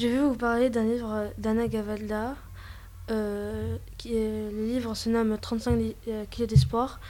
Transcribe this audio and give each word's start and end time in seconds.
Je 0.00 0.08
vais 0.08 0.18
vous 0.18 0.34
parler 0.34 0.70
d'un 0.70 0.84
livre 0.84 1.30
d'Anna 1.36 1.68
Gavalda. 1.68 2.34
Euh, 3.10 3.76
qui 3.98 4.14
le 4.14 4.64
livre 4.64 4.94
se 4.94 5.10
nomme 5.10 5.36
35 5.38 5.78
kilos 6.30 6.48
d'espoir. 6.48 7.00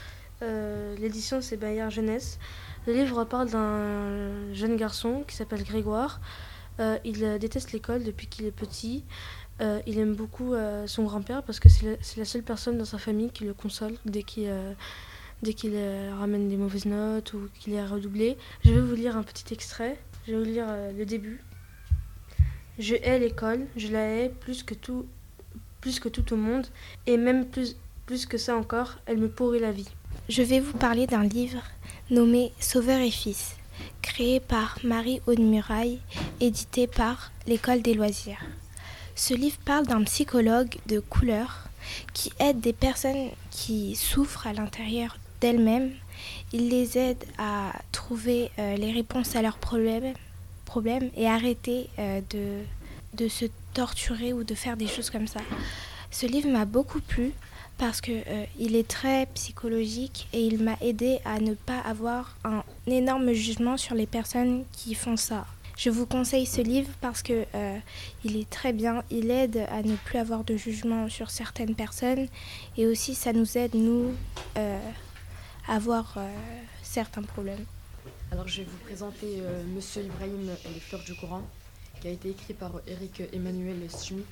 L'édition 0.40 1.40
c'est 1.40 1.56
Bayard 1.56 1.92
Jeunesse. 1.92 2.40
Le 2.88 2.92
livre 2.92 3.22
parle 3.22 3.48
d'un 3.48 4.53
jeune 4.54 4.74
garçon 4.74 5.22
qui 5.29 5.37
s'appelle 5.37 5.62
Grégoire. 5.62 6.21
il 7.04 7.38
déteste 7.38 7.71
l'école 7.71 8.03
depuis 8.03 8.27
qu'il 8.27 8.45
est 8.46 8.50
petit. 8.50 9.04
il 9.61 10.00
aime 10.00 10.16
beaucoup 10.16 10.54
son 10.86 11.04
grand-père 11.04 11.45
parce 11.45 11.61
que 11.61 11.68
c'est 11.68 12.16
la, 12.16 12.25
seule 12.25 12.43
personne 12.43 12.77
dans 12.77 12.84
sa 12.84 12.98
famille 12.98 13.30
qui 13.30 13.45
le 13.45 13.54
console 13.54 13.95
dès 14.04 14.25
qu'il 14.25 14.48
euh, 14.48 16.12
ramène 16.18 16.48
des 16.48 16.57
mauvaises 16.57 16.86
notes 16.86 17.34
ou 17.34 17.43
qu'il 17.61 17.72
est 17.72 17.86
redoublé. 17.86 18.36
Je 18.64 18.72
vais 18.72 18.80
vous 18.80 18.96
lire 18.96 19.16
un 19.16 19.22
petit 19.22 19.54
extrait. 19.54 19.96
Je 20.27 20.32
vais 20.32 20.38
vous 20.38 20.45
lire 20.45 20.66
euh, 20.68 20.91
le 20.91 21.07
début. 21.07 21.41
Je 22.81 22.95
hais 22.95 23.19
l'école, 23.19 23.67
je 23.77 23.89
la 23.89 24.07
hais 24.07 24.30
plus 24.30 24.62
que 24.62 24.73
tout, 24.73 25.05
au 26.33 26.37
monde, 26.37 26.66
et 27.07 27.19
même 27.19 27.45
plus, 27.45 27.77
plus 28.07 28.25
que 28.25 28.38
ça 28.38 28.57
encore, 28.57 28.95
elle 29.05 29.19
me 29.19 29.29
pourrit 29.29 29.61
la 29.61 29.71
vie. 29.71 29.91
Je 30.30 30.41
vais 30.41 30.61
vous 30.61 30.73
parler 30.73 31.07
d'un 31.07 31.24
livre 31.24 31.62
nommé 32.11 32.52
Sauveur 32.59 33.01
et 33.01 33.11
Fils, 33.11 33.57
créé 34.01 34.41
par 34.41 34.79
Marie 34.83 35.21
Aude-Muraille, 35.27 36.01
édité 36.41 36.87
par 36.87 37.33
l'École 37.47 37.83
des 37.83 37.93
loisirs. 37.93 38.41
Ce 39.15 39.35
livre 39.35 39.59
parle 39.66 39.87
d'un 39.87 40.02
psychologue 40.05 40.79
de 40.87 41.01
couleur 41.01 41.69
qui 42.15 42.33
aide 42.38 42.60
des 42.60 42.73
personnes 42.73 43.29
qui 43.51 43.95
souffrent 43.95 44.47
à 44.47 44.55
l'intérieur 44.55 45.19
d'elles-mêmes. 45.43 45.91
Il 46.55 46.71
les 46.71 46.97
aide 46.97 47.23
à 47.37 47.73
trouver 47.93 48.51
euh, 48.59 48.77
les 48.79 48.93
réponses 48.93 49.37
à 49.37 49.43
leurs 49.43 49.59
problèmes, 49.59 50.15
et 51.16 51.27
arrêter 51.27 51.88
euh, 51.98 52.20
de, 52.30 52.62
de 53.15 53.29
se 53.29 53.47
torturer 53.74 54.33
ou 54.33 54.45
de 54.45 54.55
faire 54.55 54.77
des 54.77 54.87
choses 54.87 55.10
comme 55.10 55.27
ça. 55.27 55.41
Ce 56.10 56.26
livre 56.26 56.49
m'a 56.49 56.65
beaucoup 56.65 57.01
plu 57.01 57.32
parce 57.79 58.01
qu'il 58.01 58.23
euh, 58.26 58.45
il 58.59 58.76
est 58.76 58.87
très 58.87 59.26
psychologique 59.35 60.29
et 60.32 60.45
il 60.45 60.63
m'a 60.63 60.76
aidé 60.80 61.18
à 61.24 61.41
ne 61.41 61.54
pas 61.54 61.79
avoir 61.80 62.37
un 62.45 62.63
énorme 62.87 63.32
jugement 63.32 63.76
sur 63.76 63.95
les 63.95 64.06
personnes 64.06 64.65
qui 64.72 64.94
font 64.94 65.16
ça. 65.16 65.47
Je 65.76 65.88
vous 65.88 66.04
conseille 66.04 66.47
ce 66.47 66.60
livre 66.60 66.91
parce 67.00 67.22
que 67.22 67.47
il 68.22 68.37
est 68.37 68.50
très 68.50 68.75
bien, 68.75 69.03
il 69.10 69.31
aide 69.31 69.65
à 69.71 69.82
ne 69.82 69.97
plus 69.97 70.19
avoir 70.19 70.44
de 70.44 70.54
jugement 70.54 71.09
sur 71.09 71.31
certaines 71.31 71.75
personnes 71.75 72.28
et 72.76 72.87
aussi 72.87 73.15
ça 73.15 73.32
nous 73.32 73.56
aide 73.56 73.75
nous 73.75 74.12
avoir 75.71 76.15
euh, 76.16 76.28
certains 76.82 77.22
problèmes. 77.22 77.65
Alors 78.32 78.47
je 78.47 78.59
vais 78.59 78.69
vous 78.69 78.78
présenter 78.78 79.41
euh, 79.41 79.64
Monsieur 79.75 80.04
Ibrahim 80.04 80.50
et 80.64 80.72
les 80.72 80.78
fleurs 80.78 81.03
du 81.03 81.16
Coran, 81.16 81.42
qui 82.00 82.06
a 82.06 82.12
été 82.12 82.31
écrit 82.31 82.54
par 82.54 82.81
Eric 82.86 83.25
Emmanuel 83.32 83.88
Schmitt 83.91 84.25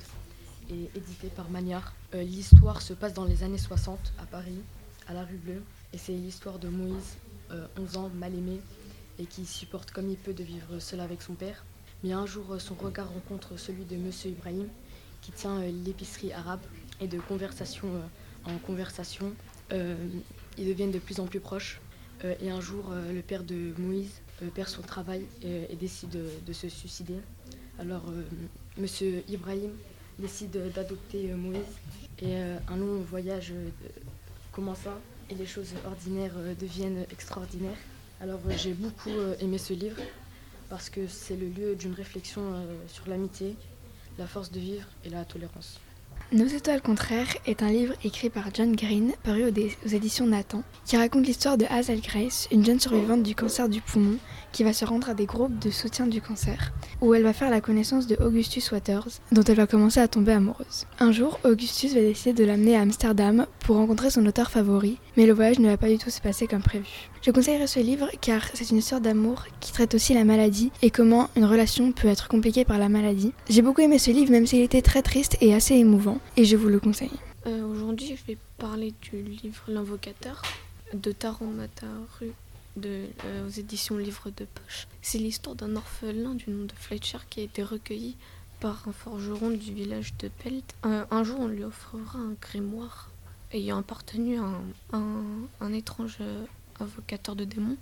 et 0.69 0.89
édité 0.95 1.27
par 1.27 1.49
Magnard. 1.49 1.93
Euh, 2.15 2.23
l'histoire 2.23 2.81
se 2.81 2.93
passe 2.93 3.13
dans 3.13 3.25
les 3.25 3.43
années 3.43 3.57
60 3.57 3.99
à 4.17 4.25
Paris, 4.25 4.61
à 5.07 5.13
la 5.13 5.25
rue 5.25 5.35
Bleue, 5.35 5.61
et 5.91 5.97
c'est 5.97 6.13
l'histoire 6.13 6.59
de 6.59 6.69
Moïse, 6.69 7.17
11 7.77 7.97
ans, 7.97 8.09
mal 8.15 8.33
aimé, 8.33 8.61
et 9.17 9.25
qui 9.25 9.45
supporte 9.45 9.91
comme 9.91 10.09
il 10.09 10.17
peut 10.17 10.33
de 10.33 10.43
vivre 10.43 10.79
seul 10.79 11.01
avec 11.01 11.21
son 11.21 11.33
père. 11.33 11.65
Mais 12.01 12.13
un 12.13 12.25
jour, 12.25 12.55
son 12.59 12.75
regard 12.75 13.09
rencontre 13.09 13.57
celui 13.57 13.83
de 13.83 13.97
Monsieur 13.97 14.29
Ibrahim, 14.29 14.69
qui 15.21 15.33
tient 15.33 15.59
l'épicerie 15.61 16.31
arabe, 16.31 16.61
et 17.01 17.07
de 17.07 17.19
conversation 17.19 17.89
en 18.45 18.57
conversation, 18.59 19.33
ils 19.71 20.67
deviennent 20.67 20.91
de 20.91 20.99
plus 20.99 21.19
en 21.19 21.25
plus 21.25 21.41
proches. 21.41 21.81
Euh, 22.23 22.35
et 22.41 22.49
un 22.49 22.61
jour, 22.61 22.85
euh, 22.91 23.13
le 23.13 23.21
père 23.21 23.43
de 23.43 23.73
Moïse 23.77 24.21
euh, 24.41 24.47
perd 24.49 24.67
son 24.67 24.81
travail 24.81 25.25
et, 25.43 25.75
décide 25.75 26.17
de, 26.45 26.53
se 26.53 26.67
suicider. 26.69 27.15
Alors, 27.79 28.03
monsieur 28.77 29.23
Ibrahim 29.29 29.71
décide 30.17 30.57
d'adopter 30.73 31.33
Moïse 31.33 31.61
et 32.21 32.35
un 32.35 32.75
long 32.75 32.99
voyage 33.01 33.53
commence 34.51 34.79
et 35.29 35.35
les 35.35 35.45
choses 35.45 35.73
ordinaires 35.85 36.33
deviennent 36.59 37.05
extraordinaires. 37.09 37.77
Alors, 38.19 38.41
j'ai 38.57 38.73
beaucoup 38.73 39.17
aimé 39.39 39.57
ce 39.57 39.73
livre 39.73 40.01
parce 40.69 40.89
que 40.89 41.07
c'est 41.07 41.37
le 41.37 41.47
lieu 41.47 41.75
d'une 41.75 41.93
réflexion 41.93 42.41
sur 42.89 43.07
l'amitié, 43.07 43.55
la 44.17 44.27
force 44.27 44.51
de 44.51 44.59
vivre 44.59 44.87
et 45.05 45.09
la 45.09 45.23
tolérance. 45.23 45.79
Nos 46.31 46.45
étoiles 46.45 46.83
contraires 46.83 47.35
est 47.47 47.63
un 47.63 47.71
livre 47.71 47.95
écrit 48.03 48.29
par 48.29 48.53
John 48.53 48.75
Green, 48.75 49.13
paru 49.23 49.45
aux, 49.45 49.87
éditions 49.89 50.27
Nathan, 50.27 50.61
qui 50.85 50.95
raconte 50.95 51.25
l'histoire 51.25 51.57
de 51.57 51.65
Hazel 51.65 52.01
Grace, 52.01 52.47
une 52.51 52.63
jeune 52.63 52.79
survivante 52.79 53.23
du 53.23 53.33
cancer 53.33 53.67
du 53.67 53.81
poumon, 53.81 54.17
qui 54.51 54.63
va 54.63 54.71
se 54.71 54.85
rendre 54.85 55.09
à 55.09 55.15
des 55.15 55.25
groupes 55.25 55.57
de 55.57 55.71
soutien 55.71 56.05
du 56.05 56.21
cancer, 56.21 56.71
où 57.01 57.15
elle 57.15 57.23
va 57.23 57.33
faire 57.33 57.49
la 57.49 57.61
connaissance 57.61 58.05
de 58.05 58.15
Augustus 58.23 58.71
Waters, 58.71 59.07
dont 59.31 59.41
elle 59.41 59.55
va 59.55 59.65
commencer 59.65 60.01
à 60.01 60.07
tomber 60.07 60.33
amoureuse. 60.33 60.85
Un 60.99 61.11
jour, 61.11 61.39
Augustus 61.43 61.95
va 61.95 62.01
décider 62.01 62.33
de 62.33 62.47
l'amener 62.47 62.77
à 62.77 62.81
Amsterdam 62.81 63.47
pour 63.61 63.77
rencontrer 63.77 64.11
son 64.11 64.23
auteur 64.27 64.51
favori, 64.51 64.99
mais 65.17 65.25
le 65.25 65.33
voyage 65.33 65.57
ne 65.57 65.69
va 65.69 65.77
pas 65.77 65.89
du 65.89 65.97
tout 65.97 66.11
se 66.11 66.21
passer 66.21 66.45
comme 66.45 66.61
prévu. 66.61 67.08
Je 67.21 67.31
conseillerais 67.31 67.67
ce 67.67 67.81
livre 67.81 68.09
car 68.21 68.47
c'est 68.53 68.69
une 68.69 68.77
histoire 68.77 69.01
d'amour 69.01 69.43
qui 69.59 69.73
traite 69.73 69.93
aussi 69.93 70.13
la 70.13 70.23
maladie 70.23 70.71
et 70.81 70.89
comment 70.89 71.29
une 71.35 71.43
relation 71.43 71.91
peut 71.91 72.07
être 72.07 72.29
compliquée 72.29 72.63
par 72.63 72.77
la 72.77 72.87
maladie. 72.87 73.33
J'ai 73.49 73.61
beaucoup 73.61 73.81
aimé 73.81 73.99
ce 73.99 74.09
livre 74.11 74.31
même 74.31 74.47
s'il 74.47 74.61
était 74.61 74.81
très 74.81 75.01
triste 75.01 75.35
et 75.41 75.53
assez 75.53 75.75
émouvant 75.75 76.19
et 76.37 76.45
je 76.45 76.55
vous 76.55 76.69
le 76.69 76.79
conseille. 76.79 77.11
Euh, 77.45 77.65
aujourd'hui 77.65 78.15
je 78.15 78.25
vais 78.25 78.37
parler 78.57 78.93
du 79.01 79.21
livre 79.21 79.61
L'invocateur 79.67 80.41
de 80.93 81.11
Taro 81.11 81.45
Mataru 81.45 82.31
de, 82.77 83.03
euh, 83.25 83.47
aux 83.47 83.49
éditions 83.49 83.97
Livre 83.97 84.29
de 84.29 84.45
Poche. 84.45 84.87
C'est 85.01 85.17
l'histoire 85.17 85.57
d'un 85.57 85.75
orphelin 85.75 86.35
du 86.35 86.49
nom 86.49 86.63
de 86.63 86.73
Fletcher 86.73 87.17
qui 87.29 87.41
a 87.41 87.43
été 87.43 87.63
recueilli 87.63 88.15
par 88.61 88.87
un 88.87 88.93
forgeron 88.93 89.49
du 89.49 89.73
village 89.73 90.13
de 90.19 90.29
Pelt. 90.41 90.73
un 90.83 91.23
jour 91.25 91.41
on 91.41 91.47
lui 91.47 91.65
offrira 91.65 92.19
un 92.19 92.35
grimoire 92.41 93.09
ayant 93.51 93.79
appartenu 93.79 94.37
à 94.39 94.43
un, 94.93 95.23
un 95.59 95.73
étrange 95.73 96.19
invocateur 96.81 97.35
de 97.35 97.45
démons. 97.45 97.77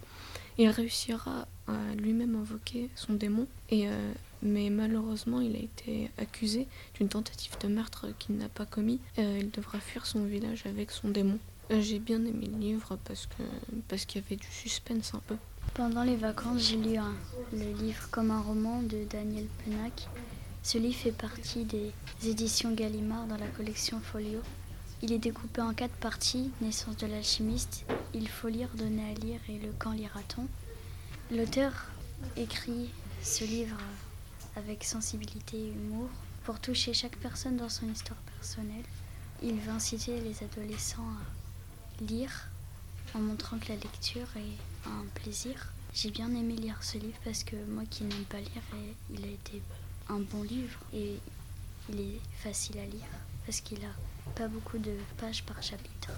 Il 0.57 0.69
réussira 0.69 1.47
à 1.67 1.95
lui-même 1.95 2.35
invoquer 2.35 2.89
son 2.95 3.13
démon, 3.13 3.47
et, 3.69 3.87
euh, 3.87 4.11
mais 4.41 4.69
malheureusement 4.69 5.39
il 5.41 5.55
a 5.55 5.59
été 5.59 6.09
accusé 6.17 6.67
d'une 6.95 7.09
tentative 7.09 7.55
de 7.61 7.67
meurtre 7.67 8.07
qu'il 8.17 8.37
n'a 8.37 8.49
pas 8.49 8.65
commis. 8.65 8.99
Euh, 9.19 9.37
il 9.39 9.51
devra 9.51 9.79
fuir 9.79 10.05
son 10.05 10.23
village 10.23 10.65
avec 10.65 10.91
son 10.91 11.09
démon. 11.09 11.37
Euh, 11.69 11.81
j'ai 11.81 11.99
bien 11.99 12.23
aimé 12.25 12.47
le 12.51 12.57
livre 12.57 12.97
parce 13.05 13.25
que 13.27 13.43
parce 13.87 14.05
qu'il 14.05 14.21
y 14.21 14.25
avait 14.25 14.37
du 14.37 14.47
suspense 14.47 15.13
un 15.13 15.21
peu. 15.27 15.35
Pendant 15.73 16.03
les 16.03 16.15
vacances, 16.15 16.69
j'ai 16.69 16.77
lu 16.77 16.97
le 17.53 17.73
livre 17.83 18.09
comme 18.09 18.31
un 18.31 18.41
roman 18.41 18.81
de 18.81 19.03
Daniel 19.09 19.45
Penac. 19.63 20.07
Ce 20.63 20.77
livre 20.77 20.97
fait 20.97 21.11
partie 21.11 21.65
des 21.65 21.91
éditions 22.25 22.73
Gallimard 22.73 23.27
dans 23.27 23.37
la 23.37 23.47
collection 23.47 23.99
Folio. 23.99 24.39
Il 25.01 25.13
est 25.13 25.19
découpé 25.19 25.61
en 25.61 25.73
quatre 25.73 25.95
parties 25.95 26.49
Naissance 26.61 26.97
de 26.97 27.05
l'alchimiste, 27.05 27.85
Il 28.13 28.27
faut 28.27 28.47
lire, 28.47 28.69
donner 28.75 29.11
à 29.11 29.13
lire 29.13 29.39
et 29.49 29.59
Le 29.59 29.73
quand 29.77 29.91
lira-t-on. 29.91 30.47
L'auteur 31.35 31.71
écrit 32.35 32.89
ce 33.21 33.43
livre 33.43 33.77
avec 34.55 34.83
sensibilité 34.83 35.57
et 35.57 35.69
humour 35.69 36.09
pour 36.43 36.59
toucher 36.59 36.93
chaque 36.93 37.17
personne 37.17 37.57
dans 37.57 37.69
son 37.69 37.91
histoire 37.91 38.19
personnelle. 38.37 38.85
Il 39.43 39.59
veut 39.59 39.71
inciter 39.71 40.19
les 40.21 40.43
adolescents 40.43 41.01
à 41.01 42.03
lire 42.03 42.47
en 43.13 43.19
montrant 43.19 43.59
que 43.59 43.69
la 43.69 43.75
lecture 43.75 44.27
est 44.37 44.87
un 44.89 45.05
plaisir. 45.15 45.73
J'ai 45.93 46.11
bien 46.11 46.29
aimé 46.33 46.55
lire 46.55 46.81
ce 46.81 46.97
livre 46.97 47.17
parce 47.23 47.43
que 47.43 47.55
moi 47.67 47.83
qui 47.89 48.03
n'aime 48.03 48.25
pas 48.25 48.39
lire, 48.39 48.63
il 49.11 49.23
a 49.23 49.27
été 49.27 49.61
un 50.09 50.19
bon 50.19 50.43
livre 50.43 50.79
et 50.93 51.19
il 51.89 51.99
est 51.99 52.21
facile 52.37 52.79
à 52.79 52.85
lire 52.85 53.07
parce 53.45 53.61
qu'il 53.61 53.83
a 53.83 54.31
pas 54.35 54.47
beaucoup 54.47 54.77
de 54.77 54.93
pages 55.17 55.43
par 55.43 55.61
chapitre. 55.61 56.11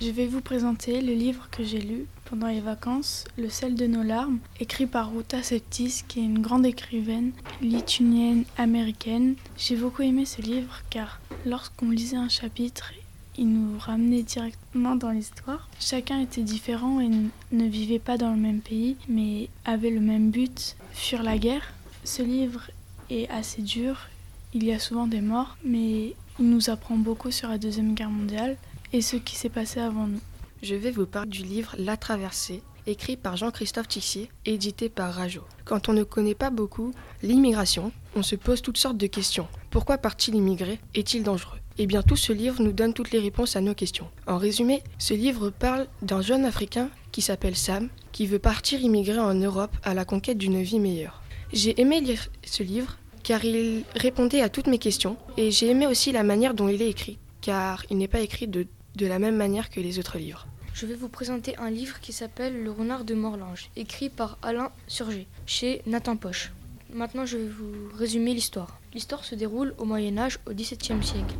Je 0.00 0.10
vais 0.10 0.26
vous 0.28 0.40
présenter 0.40 1.00
le 1.00 1.12
livre 1.12 1.48
que 1.50 1.64
j'ai 1.64 1.80
lu 1.80 2.06
pendant 2.24 2.46
les 2.46 2.60
vacances, 2.60 3.24
Le 3.36 3.48
sel 3.48 3.74
de 3.74 3.88
nos 3.88 4.04
larmes, 4.04 4.38
écrit 4.60 4.86
par 4.86 5.12
Ruta 5.12 5.42
Septis, 5.42 6.04
qui 6.06 6.20
est 6.20 6.24
une 6.24 6.40
grande 6.40 6.64
écrivaine 6.64 7.32
lituanienne 7.60 8.44
américaine. 8.56 9.34
J'ai 9.56 9.74
beaucoup 9.74 10.02
aimé 10.02 10.24
ce 10.24 10.40
livre 10.40 10.82
car 10.88 11.20
lorsqu'on 11.44 11.90
lisait 11.90 12.16
un 12.16 12.28
chapitre, 12.28 12.92
il 13.36 13.48
nous 13.48 13.76
ramenait 13.76 14.22
directement 14.22 14.94
dans 14.94 15.10
l'histoire. 15.10 15.68
Chacun 15.80 16.20
était 16.20 16.44
différent 16.44 17.00
et 17.00 17.08
ne 17.08 17.66
vivait 17.66 17.98
pas 17.98 18.18
dans 18.18 18.30
le 18.30 18.40
même 18.40 18.60
pays, 18.60 18.94
mais 19.08 19.48
avait 19.64 19.90
le 19.90 20.00
même 20.00 20.30
but, 20.30 20.76
fuir 20.92 21.24
la 21.24 21.38
guerre. 21.38 21.72
Ce 22.04 22.22
livre 22.22 22.70
est 23.10 23.28
assez 23.30 23.62
dur, 23.62 24.06
il 24.54 24.62
y 24.62 24.72
a 24.72 24.78
souvent 24.78 25.08
des 25.08 25.22
morts, 25.22 25.56
mais 25.64 26.14
il 26.38 26.50
nous 26.50 26.70
apprend 26.70 26.96
beaucoup 26.96 27.32
sur 27.32 27.48
la 27.48 27.58
Deuxième 27.58 27.94
Guerre 27.94 28.10
mondiale 28.10 28.56
et 28.92 29.00
ce 29.00 29.16
qui 29.16 29.36
s'est 29.36 29.48
passé 29.48 29.80
avant 29.80 30.06
nous. 30.06 30.20
Je 30.62 30.74
vais 30.74 30.90
vous 30.90 31.06
parler 31.06 31.30
du 31.30 31.42
livre 31.42 31.74
La 31.78 31.96
Traversée, 31.96 32.62
écrit 32.86 33.16
par 33.16 33.36
Jean-Christophe 33.36 33.88
Tixier, 33.88 34.30
édité 34.44 34.88
par 34.88 35.14
Rajo. 35.14 35.42
Quand 35.64 35.88
on 35.88 35.92
ne 35.92 36.02
connaît 36.02 36.34
pas 36.34 36.50
beaucoup 36.50 36.92
l'immigration, 37.22 37.92
on 38.16 38.22
se 38.22 38.34
pose 38.34 38.62
toutes 38.62 38.78
sortes 38.78 38.96
de 38.96 39.06
questions. 39.06 39.46
Pourquoi 39.70 39.98
part-il 39.98 40.34
immigrer? 40.34 40.80
Est-il 40.94 41.22
dangereux? 41.22 41.58
Eh 41.78 41.86
bien, 41.86 42.02
tout 42.02 42.16
ce 42.16 42.32
livre 42.32 42.60
nous 42.60 42.72
donne 42.72 42.92
toutes 42.92 43.12
les 43.12 43.20
réponses 43.20 43.54
à 43.54 43.60
nos 43.60 43.74
questions. 43.74 44.08
En 44.26 44.36
résumé, 44.36 44.82
ce 44.98 45.14
livre 45.14 45.50
parle 45.50 45.86
d'un 46.02 46.22
jeune 46.22 46.44
Africain 46.44 46.90
qui 47.12 47.22
s'appelle 47.22 47.56
Sam, 47.56 47.88
qui 48.10 48.26
veut 48.26 48.40
partir 48.40 48.80
immigrer 48.80 49.20
en 49.20 49.34
Europe 49.34 49.76
à 49.84 49.94
la 49.94 50.04
conquête 50.04 50.38
d'une 50.38 50.60
vie 50.62 50.80
meilleure. 50.80 51.22
J'ai 51.52 51.80
aimé 51.80 52.00
lire 52.00 52.28
ce 52.44 52.62
livre 52.62 52.98
car 53.22 53.44
il 53.44 53.84
répondait 53.94 54.40
à 54.40 54.48
toutes 54.48 54.66
mes 54.66 54.78
questions 54.78 55.16
et 55.36 55.50
j'ai 55.50 55.68
aimé 55.68 55.86
aussi 55.86 56.12
la 56.12 56.22
manière 56.22 56.54
dont 56.54 56.68
il 56.68 56.82
est 56.82 56.90
écrit, 56.90 57.18
car 57.42 57.84
il 57.90 57.98
n'est 57.98 58.08
pas 58.08 58.20
écrit 58.20 58.48
de, 58.48 58.66
de 58.98 59.06
la 59.06 59.20
même 59.20 59.36
manière 59.36 59.70
que 59.70 59.80
les 59.80 59.98
autres 60.00 60.18
livres. 60.18 60.46
Je 60.74 60.84
vais 60.84 60.94
vous 60.94 61.08
présenter 61.08 61.56
un 61.56 61.70
livre 61.70 62.00
qui 62.00 62.12
s'appelle 62.12 62.62
Le 62.62 62.70
renard 62.70 63.04
de 63.04 63.14
Morlange, 63.14 63.70
écrit 63.76 64.10
par 64.10 64.38
Alain 64.42 64.70
Surgé, 64.88 65.26
chez 65.46 65.82
Nathan 65.86 66.16
Poche. 66.16 66.50
Maintenant, 66.92 67.24
je 67.24 67.36
vais 67.36 67.48
vous 67.48 67.96
résumer 67.96 68.34
l'histoire. 68.34 68.80
L'histoire 68.92 69.24
se 69.24 69.36
déroule 69.36 69.74
au 69.78 69.84
Moyen 69.84 70.18
Âge, 70.18 70.40
au 70.46 70.52
XVIIe 70.52 71.02
siècle. 71.02 71.34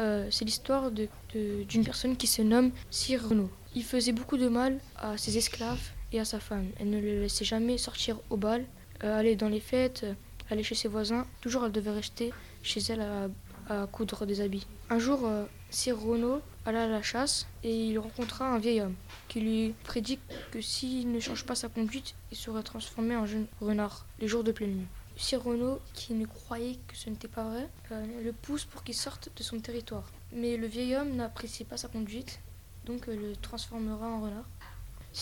Euh, 0.00 0.26
c'est 0.30 0.46
l'histoire 0.46 0.90
d'une 0.90 1.08
de, 1.34 1.84
personne 1.84 2.16
qui 2.16 2.26
se 2.26 2.40
nomme 2.40 2.70
Sir 2.90 3.28
Renaud. 3.28 3.50
Il 3.74 3.84
faisait 3.84 4.12
beaucoup 4.12 4.38
de 4.38 4.48
mal 4.48 4.78
à 4.96 5.18
ses 5.18 5.36
esclaves 5.36 5.90
et 6.12 6.20
à 6.20 6.24
sa 6.24 6.40
femme. 6.40 6.68
Elle 6.80 6.90
ne 6.90 7.00
le 7.00 7.20
laissait 7.20 7.44
jamais 7.44 7.76
sortir 7.76 8.16
au 8.30 8.36
bal, 8.36 8.64
euh, 9.02 9.18
aller 9.18 9.36
dans 9.36 9.48
les 9.48 9.60
fêtes, 9.60 10.02
euh, 10.04 10.14
aller 10.50 10.62
chez 10.62 10.74
ses 10.74 10.88
voisins. 10.88 11.26
Toujours, 11.42 11.66
elle 11.66 11.72
devait 11.72 11.90
rester 11.90 12.32
chez 12.62 12.80
elle 12.88 13.02
à, 13.02 13.28
à 13.68 13.86
coudre 13.86 14.24
des 14.24 14.40
habits. 14.40 14.66
Un 14.88 14.98
jour, 14.98 15.28
Sir 15.70 16.00
Renaud 16.00 16.40
alla 16.64 16.84
à 16.84 16.88
la 16.88 17.02
chasse 17.02 17.46
et 17.62 17.88
il 17.88 17.98
rencontra 17.98 18.46
un 18.46 18.58
vieil 18.58 18.80
homme 18.80 18.94
qui 19.28 19.40
lui 19.40 19.74
prédit 19.84 20.18
que 20.50 20.60
s'il 20.60 21.10
ne 21.10 21.20
change 21.20 21.44
pas 21.44 21.54
sa 21.54 21.68
conduite, 21.68 22.14
il 22.30 22.36
serait 22.36 22.62
transformé 22.62 23.16
en 23.16 23.26
jeune 23.26 23.46
renard 23.60 24.06
les 24.20 24.28
jours 24.28 24.44
de 24.44 24.52
pleine. 24.52 24.86
Sir 25.16 25.42
Renaud, 25.44 25.80
qui 25.92 26.12
ne 26.14 26.26
croyait 26.26 26.78
que 26.88 26.96
ce 26.96 27.08
n'était 27.08 27.28
pas 27.28 27.44
vrai, 27.44 27.68
euh, 27.92 28.22
le 28.24 28.32
pousse 28.32 28.64
pour 28.64 28.82
qu'il 28.82 28.94
sorte 28.94 29.28
de 29.36 29.42
son 29.44 29.60
territoire. 29.60 30.10
Mais 30.32 30.56
le 30.56 30.66
vieil 30.66 30.96
homme 30.96 31.14
n'apprécie 31.14 31.64
pas 31.64 31.76
sa 31.76 31.88
conduite, 31.88 32.40
donc 32.84 33.08
euh, 33.08 33.14
le 33.14 33.36
transformera 33.36 34.08
en 34.08 34.22
renard. 34.22 34.48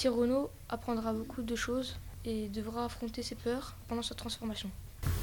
Renaud 0.04 0.50
apprendra 0.70 1.12
beaucoup 1.12 1.42
de 1.42 1.54
choses 1.54 1.96
et 2.24 2.48
devra 2.48 2.86
affronter 2.86 3.22
ses 3.22 3.34
peurs 3.34 3.76
pendant 3.88 4.02
sa 4.02 4.14
transformation. 4.14 4.70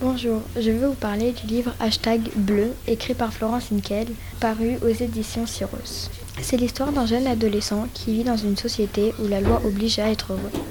Bonjour, 0.02 0.42
je 0.56 0.72
vais 0.72 0.88
vous 0.88 0.94
parler 0.94 1.34
du 1.34 1.46
livre 1.46 1.74
Hashtag 1.82 2.22
Bleu, 2.34 2.72
écrit 2.88 3.16
par 3.16 3.34
Florence 3.34 3.70
Inkel, 3.74 4.08
paru 4.40 4.78
aux 4.82 4.88
éditions 4.88 5.46
Cyrus. 5.46 6.10
C'est 6.42 6.56
l'histoire 6.56 6.94
d'un 6.94 7.06
jeune 7.06 7.28
adolescent 7.28 7.86
qui 7.94 8.14
vit 8.14 8.24
dans 8.24 8.38
une 8.38 8.56
société 8.56 9.14
où 9.20 9.28
la 9.28 9.42
loi 9.42 9.62
oblige 9.66 10.00
à 10.00 10.10
être 10.10 10.32
heureux. 10.32 10.64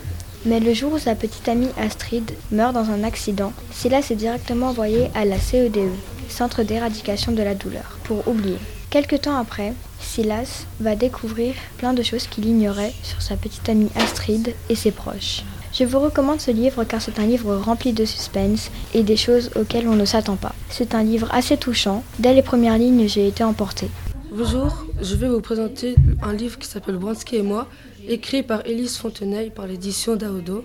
Mais 0.46 0.60
le 0.60 0.72
jour 0.72 0.94
où 0.94 0.98
sa 0.98 1.14
petite 1.14 1.46
amie 1.46 1.68
Astrid 1.76 2.32
meurt 2.50 2.72
dans 2.72 2.88
un 2.90 3.04
accident, 3.04 3.52
Silas 3.70 4.06
est 4.10 4.16
directement 4.16 4.68
envoyé 4.68 5.10
à 5.14 5.26
la 5.26 5.38
CEDE, 5.38 5.90
Centre 6.30 6.62
d'éradication 6.62 7.32
de 7.32 7.42
la 7.42 7.54
douleur, 7.54 7.98
pour 8.04 8.26
oublier. 8.26 8.56
Quelque 8.88 9.16
temps 9.16 9.36
après, 9.36 9.74
Silas 10.00 10.64
va 10.80 10.96
découvrir 10.96 11.54
plein 11.76 11.92
de 11.92 12.02
choses 12.02 12.28
qu'il 12.28 12.46
ignorait 12.46 12.94
sur 13.02 13.20
sa 13.20 13.36
petite 13.36 13.68
amie 13.68 13.90
Astrid 13.94 14.54
et 14.70 14.74
ses 14.74 14.90
proches. 14.90 15.42
Je 15.78 15.84
vous 15.84 16.00
recommande 16.00 16.40
ce 16.40 16.50
livre 16.50 16.82
car 16.82 17.00
c'est 17.00 17.20
un 17.20 17.26
livre 17.26 17.54
rempli 17.54 17.92
de 17.92 18.04
suspense 18.04 18.72
et 18.94 19.04
des 19.04 19.16
choses 19.16 19.50
auxquelles 19.54 19.86
on 19.86 19.94
ne 19.94 20.04
s'attend 20.04 20.34
pas. 20.34 20.52
C'est 20.70 20.92
un 20.92 21.04
livre 21.04 21.28
assez 21.30 21.56
touchant. 21.56 22.02
Dès 22.18 22.34
les 22.34 22.42
premières 22.42 22.76
lignes, 22.78 23.06
j'ai 23.06 23.28
été 23.28 23.44
emportée. 23.44 23.88
Bonjour, 24.32 24.86
je 25.00 25.14
vais 25.14 25.28
vous 25.28 25.40
présenter 25.40 25.94
un 26.20 26.32
livre 26.32 26.58
qui 26.58 26.66
s'appelle 26.66 26.96
Bransky 26.96 27.36
et 27.36 27.42
moi, 27.42 27.68
écrit 28.08 28.42
par 28.42 28.66
Élise 28.66 28.96
Fontenay 28.96 29.50
par 29.50 29.68
l'édition 29.68 30.16
d'Aodo. 30.16 30.64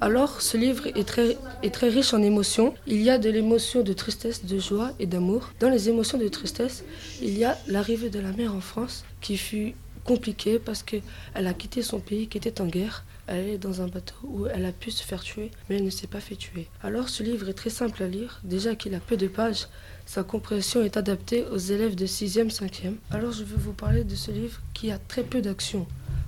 Alors, 0.00 0.40
ce 0.40 0.56
livre 0.56 0.86
est 0.86 1.08
très, 1.08 1.36
est 1.64 1.74
très 1.74 1.88
riche 1.88 2.14
en 2.14 2.22
émotions. 2.22 2.72
Il 2.86 3.02
y 3.02 3.10
a 3.10 3.18
de 3.18 3.30
l'émotion 3.30 3.82
de 3.82 3.92
tristesse, 3.92 4.44
de 4.44 4.60
joie 4.60 4.92
et 5.00 5.06
d'amour. 5.06 5.50
Dans 5.58 5.70
les 5.70 5.88
émotions 5.88 6.18
de 6.18 6.28
tristesse, 6.28 6.84
il 7.20 7.36
y 7.36 7.44
a 7.44 7.58
l'arrivée 7.66 8.10
de 8.10 8.20
la 8.20 8.30
mère 8.30 8.54
en 8.54 8.60
France 8.60 9.04
qui 9.20 9.36
fut 9.36 9.74
compliquée 10.04 10.58
parce 10.58 10.82
qu'elle 10.82 11.02
a 11.34 11.54
quitté 11.54 11.82
son 11.82 12.00
pays 12.00 12.28
qui 12.28 12.38
était 12.38 12.60
en 12.60 12.66
guerre. 12.66 13.04
Elle 13.28 13.48
est 13.48 13.58
dans 13.58 13.80
un 13.82 13.86
bateau 13.86 14.16
où 14.24 14.46
elle 14.46 14.64
a 14.64 14.72
pu 14.72 14.90
se 14.90 15.02
faire 15.02 15.22
tuer, 15.22 15.50
mais 15.68 15.76
elle 15.76 15.84
ne 15.84 15.90
s'est 15.90 16.08
pas 16.08 16.20
fait 16.20 16.34
tuer. 16.34 16.66
Alors 16.82 17.08
ce 17.08 17.22
livre 17.22 17.48
est 17.48 17.54
très 17.54 17.70
simple 17.70 18.02
à 18.02 18.08
lire, 18.08 18.40
déjà 18.42 18.74
qu'il 18.74 18.94
a 18.94 19.00
peu 19.00 19.16
de 19.16 19.28
pages. 19.28 19.68
Sa 20.06 20.24
compréhension 20.24 20.82
est 20.82 20.96
adaptée 20.96 21.44
aux 21.44 21.58
élèves 21.58 21.94
de 21.94 22.06
6e, 22.06 22.52
5e. 22.52 22.94
Alors 23.10 23.32
je 23.32 23.44
vais 23.44 23.56
vous 23.56 23.72
parler 23.72 24.04
de 24.04 24.14
ce 24.16 24.30
livre 24.30 24.60
qui 24.74 24.90
a 24.90 24.98
très 24.98 25.22
peu 25.22 25.40
d'action. 25.40 25.86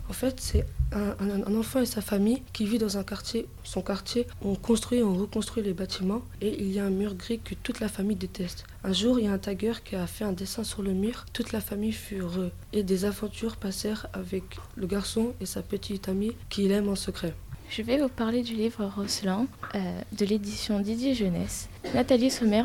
En 0.09 0.13
fait, 0.13 0.39
c'est 0.39 0.67
un, 0.93 1.55
enfant 1.55 1.81
et 1.81 1.87
sa 1.87 2.01
famille 2.01 2.43
qui 2.53 2.67
vit 2.67 2.79
dans 2.79 2.99
un 2.99 3.05
quartier. 3.05 3.47
Son 3.65 3.83
quartier, 3.83 4.27
on 4.43 4.55
construit, 4.55 5.03
on 5.03 5.15
reconstruit 5.15 5.63
les 5.63 5.73
bâtiments 5.73 6.23
et 6.41 6.63
il 6.63 6.71
y 6.71 6.79
a 6.79 6.85
un 6.85 6.91
mur 6.91 7.15
gris 7.15 7.41
que 7.41 7.55
toute 7.55 7.81
la 7.81 7.89
famille 7.89 8.17
déteste. 8.17 8.65
Un 8.85 8.93
jour, 8.93 9.19
il 9.19 9.25
y 9.25 9.29
a 9.29 9.33
un 9.33 9.39
tagger 9.39 9.73
qui 9.85 9.97
a 9.97 10.07
fait 10.07 10.25
un 10.25 10.33
dessin 10.33 10.63
sur 10.63 10.83
le 10.83 10.93
mur. 10.93 11.25
Toute 11.33 11.53
la 11.53 11.61
famille 11.61 11.93
fut 11.93 12.19
heureux 12.19 12.53
et 12.73 12.83
des 12.83 13.05
aventures 13.05 13.57
passèrent 13.57 14.07
avec 14.13 14.45
le 14.77 14.87
garçon 14.87 15.35
et 15.41 15.47
sa 15.47 15.63
petite 15.63 16.09
amie 16.09 16.37
qu'il 16.49 16.71
aime 16.71 16.89
en 16.89 16.97
secret. 16.97 17.35
Je 17.69 17.83
vais 17.83 17.99
vous 17.99 18.09
parler 18.09 18.43
du 18.43 18.55
livre 18.55 18.85
Rosselin 18.97 19.47
euh, 19.75 19.79
de 20.17 20.25
l'édition 20.25 20.79
Didier 20.81 21.15
Jeunesse. 21.15 21.69
Nathalie 21.95 22.31
Sommer 22.31 22.63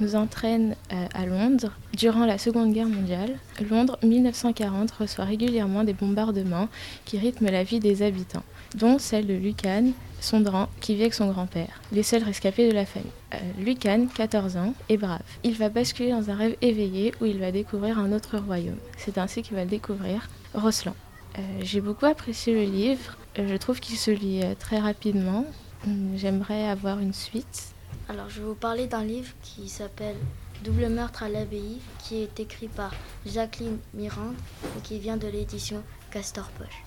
nous, 0.00 0.14
entraîne 0.14 0.76
euh, 0.92 1.06
à 1.14 1.26
Londres 1.26 1.72
durant 1.96 2.26
la 2.26 2.38
Seconde 2.38 2.72
Guerre 2.72 2.86
mondiale. 2.86 3.38
Londres 3.70 3.98
1940 4.02 4.90
reçoit 4.92 5.24
régulièrement 5.24 5.84
des 5.84 5.94
bombardements 5.94 6.68
qui 7.04 7.18
rythment 7.18 7.50
la 7.50 7.64
vie 7.64 7.80
des 7.80 8.02
habitants, 8.02 8.44
dont 8.76 8.98
celle 8.98 9.26
de 9.26 9.34
Lucan, 9.34 9.92
Sondran, 10.20 10.68
qui 10.80 10.94
vit 10.94 11.02
avec 11.02 11.14
son 11.14 11.30
grand-père, 11.30 11.80
les 11.90 12.04
seuls 12.04 12.22
rescapés 12.22 12.68
de 12.68 12.74
la 12.74 12.86
famille. 12.86 13.10
Euh, 13.34 13.38
Lucan, 13.58 14.06
14 14.14 14.56
ans, 14.56 14.74
est 14.88 14.96
brave. 14.96 15.22
Il 15.42 15.54
va 15.54 15.70
basculer 15.70 16.10
dans 16.10 16.30
un 16.30 16.34
rêve 16.34 16.56
éveillé 16.60 17.14
où 17.20 17.24
il 17.24 17.38
va 17.38 17.50
découvrir 17.50 17.98
un 17.98 18.12
autre 18.12 18.38
royaume. 18.38 18.78
C'est 18.96 19.18
ainsi 19.18 19.42
qu'il 19.42 19.56
va 19.56 19.64
découvrir 19.64 20.28
Roslan. 20.54 20.94
Euh, 21.38 21.42
J'ai 21.62 21.80
beaucoup 21.80 22.06
apprécié 22.06 22.54
le 22.54 22.70
livre. 22.70 23.16
Euh, 23.38 23.48
je 23.48 23.56
trouve 23.56 23.80
qu'il 23.80 23.96
se 23.96 24.10
lit 24.10 24.42
euh, 24.42 24.54
très 24.58 24.78
rapidement. 24.78 25.46
Hum, 25.86 26.12
J'aimerais 26.16 26.68
avoir 26.68 26.98
une 26.98 27.14
suite. 27.14 27.74
Alors, 28.08 28.28
je 28.28 28.40
vais 28.40 28.46
vous 28.46 28.54
parler 28.54 28.86
d'un 28.86 29.04
livre 29.04 29.32
qui 29.42 29.68
s'appelle 29.68 30.16
Double 30.64 30.88
meurtre 30.88 31.22
à 31.22 31.28
l'abbaye, 31.28 31.80
qui 31.98 32.22
est 32.22 32.38
écrit 32.38 32.68
par 32.68 32.92
Jacqueline 33.26 33.78
Mirande 33.94 34.36
et 34.78 34.80
qui 34.82 34.98
vient 34.98 35.16
de 35.16 35.26
l'édition 35.26 35.82
Castor 36.10 36.48
Poche. 36.50 36.84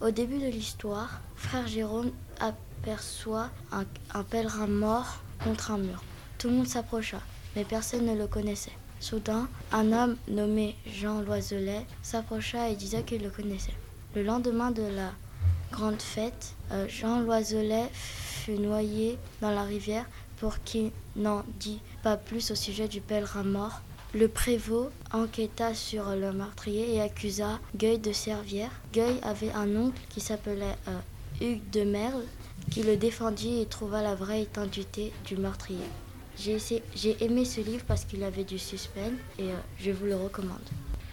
Au 0.00 0.10
début 0.10 0.38
de 0.38 0.46
l'histoire, 0.48 1.20
frère 1.36 1.68
Jérôme 1.68 2.10
aperçoit 2.40 3.50
un, 3.70 3.84
un 4.14 4.24
pèlerin 4.24 4.66
mort 4.66 5.22
contre 5.44 5.70
un 5.70 5.78
mur. 5.78 6.02
Tout 6.38 6.48
le 6.48 6.54
monde 6.56 6.66
s'approcha, 6.66 7.20
mais 7.54 7.64
personne 7.64 8.06
ne 8.06 8.16
le 8.16 8.26
connaissait. 8.26 8.72
Soudain, 8.98 9.48
un 9.72 9.92
homme 9.92 10.16
nommé 10.28 10.74
Jean 10.86 11.20
Loiselet 11.20 11.86
s'approcha 12.02 12.68
et 12.70 12.76
disait 12.76 13.02
qu'il 13.02 13.22
le 13.22 13.30
connaissait. 13.30 13.74
Le 14.14 14.22
lendemain 14.22 14.70
de 14.70 14.82
la 14.82 15.10
grande 15.70 16.02
fête, 16.02 16.54
euh, 16.70 16.86
Jean 16.86 17.20
Loiselet 17.20 17.88
fut 17.92 18.58
noyé 18.58 19.16
dans 19.40 19.50
la 19.50 19.62
rivière 19.62 20.04
pour 20.38 20.62
qu'il 20.64 20.90
n'en 21.16 21.44
dit 21.58 21.80
pas 22.02 22.18
plus 22.18 22.50
au 22.50 22.54
sujet 22.54 22.88
du 22.88 23.00
pèlerin 23.00 23.42
mort. 23.42 23.80
Le 24.12 24.28
prévôt 24.28 24.90
enquêta 25.14 25.72
sur 25.74 26.10
le 26.14 26.30
meurtrier 26.32 26.94
et 26.94 27.00
accusa 27.00 27.58
Gueule 27.74 28.02
de 28.02 28.12
Servière. 28.12 28.70
Gueule 28.92 29.16
avait 29.22 29.52
un 29.52 29.74
oncle 29.76 30.02
qui 30.10 30.20
s'appelait 30.20 30.76
euh, 30.88 30.98
Hugues 31.40 31.70
de 31.70 31.84
Merle, 31.84 32.24
qui 32.70 32.82
le 32.82 32.98
défendit 32.98 33.62
et 33.62 33.66
trouva 33.66 34.02
la 34.02 34.14
vraie 34.14 34.42
identité 34.42 35.10
du 35.24 35.38
meurtrier. 35.38 35.88
J'ai 36.36 37.16
aimé 37.24 37.46
ce 37.46 37.62
livre 37.62 37.84
parce 37.88 38.04
qu'il 38.04 38.22
avait 38.24 38.44
du 38.44 38.58
suspense 38.58 39.12
et 39.38 39.44
euh, 39.44 39.56
je 39.78 39.90
vous 39.90 40.04
le 40.04 40.16
recommande. 40.16 40.68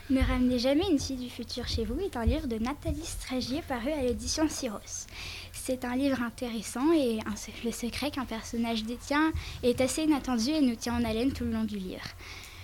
Ne 0.10 0.22
ramenez 0.22 0.58
jamais 0.58 0.89
une 0.89 0.98
fille 0.98 1.18
du 1.18 1.30
futur 1.30 1.68
chez 1.68 1.86
vous 1.86 2.00
est 2.00 2.18
un 2.18 2.25
livre 2.25 2.48
de 2.48 2.58
Nathalie 2.58 3.06
Stragier 3.06 3.62
paru 3.62 3.92
à 3.92 4.01
l'édition 4.01 4.50
Syros. 4.50 5.06
C'est 5.54 5.86
un 5.86 5.96
livre 5.96 6.24
intéressant 6.24 6.92
et 6.94 7.20
le 7.63 7.72
secret 7.72 8.10
qu'un 8.10 8.25
personnage 8.25 8.86
détient 8.86 9.32
est 9.62 9.80
assez 9.82 10.06
inattendu 10.06 10.50
et 10.50 10.62
nous 10.62 10.75
tient 10.75 10.96
en 10.96 11.04
haleine 11.04 11.32
tout 11.32 11.44
le 11.44 11.51
long 11.51 11.63
du 11.63 11.78
livre. 11.78 12.01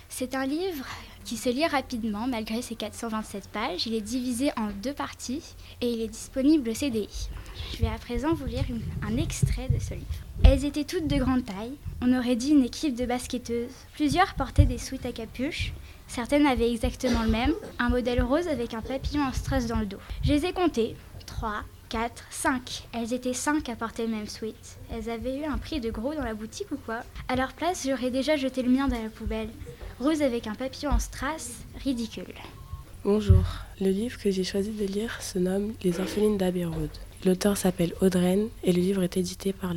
C'est 0.08 0.34
un 0.34 0.44
livre 0.44 0.86
qui 1.24 1.36
se 1.36 1.48
lit 1.48 1.66
rapidement 1.66 2.26
malgré 2.26 2.62
ses 2.62 2.74
427 2.74 3.48
pages. 3.50 3.86
Il 3.86 3.94
est 3.94 4.00
divisé 4.00 4.50
en 4.56 4.70
deux 4.82 4.94
parties 4.94 5.54
et 5.80 5.88
il 5.88 6.00
est 6.00 6.08
disponible 6.08 6.70
au 6.70 6.74
CDI. 6.74 7.28
Je 7.74 7.78
vais 7.78 7.86
à 7.86 7.98
présent 7.98 8.34
vous 8.34 8.46
lire 8.46 8.64
un 9.06 9.16
extrait 9.18 9.68
de 9.68 9.78
ce 9.78 9.94
livre. 9.94 10.06
Elles 10.42 10.64
étaient 10.64 10.84
toutes 10.84 11.06
de 11.06 11.16
grande 11.16 11.44
taille. 11.44 11.76
On 12.02 12.12
aurait 12.12 12.34
dit 12.34 12.50
une 12.50 12.64
équipe 12.64 12.96
de 12.96 13.06
basketteuses. 13.06 13.70
Plusieurs 13.94 14.34
portaient 14.34 14.66
des 14.66 14.78
sweats 14.78 15.06
à 15.06 15.12
capuche. 15.12 15.72
Certaines 16.08 16.46
avaient 16.46 16.70
exactement 16.70 17.22
le 17.22 17.30
même, 17.30 17.52
un 17.78 17.88
modèle 17.88 18.22
rose 18.22 18.48
avec 18.48 18.74
un 18.74 18.80
papillon 18.80 19.22
en 19.22 19.32
strass 19.32 19.66
dans 19.66 19.80
le 19.80 19.86
dos. 19.86 19.98
Je 20.22 20.32
les 20.32 20.46
ai 20.46 20.52
comptées. 20.52 20.96
3, 21.26 21.62
4, 21.88 22.24
5. 22.30 22.88
Elles 22.92 23.12
étaient 23.12 23.32
5 23.32 23.68
à 23.68 23.76
porter 23.76 24.06
le 24.06 24.14
même 24.14 24.26
sweat. 24.28 24.78
Elles 24.90 25.10
avaient 25.10 25.38
eu 25.38 25.44
un 25.44 25.58
prix 25.58 25.80
de 25.80 25.90
gros 25.90 26.14
dans 26.14 26.24
la 26.24 26.34
boutique 26.34 26.70
ou 26.72 26.76
quoi? 26.76 27.00
À 27.28 27.36
leur 27.36 27.52
place, 27.52 27.86
j'aurais 27.86 28.10
déjà 28.10 28.36
jeté 28.36 28.62
le 28.62 28.70
mien 28.70 28.88
dans 28.88 29.02
la 29.02 29.10
poubelle. 29.10 29.50
Rose 30.00 30.22
avec 30.22 30.46
un 30.46 30.54
papillon 30.54 30.90
en 30.90 30.98
strass, 30.98 31.52
ridicule. 31.82 32.34
Bonjour, 33.04 33.44
le 33.80 33.90
livre 33.90 34.18
que 34.18 34.30
j'ai 34.30 34.44
choisi 34.44 34.70
de 34.70 34.84
lire 34.84 35.20
se 35.22 35.38
nomme 35.38 35.74
Les 35.82 36.00
orphelines 36.00 36.38
d'Abbey 36.38 36.64
Road. 36.64 36.90
L'auteur 37.24 37.56
s'appelle 37.56 37.94
Audreyne 38.00 38.48
et 38.64 38.72
le 38.72 38.80
livre 38.80 39.02
est 39.02 39.16
édité 39.16 39.52
par 39.52 39.74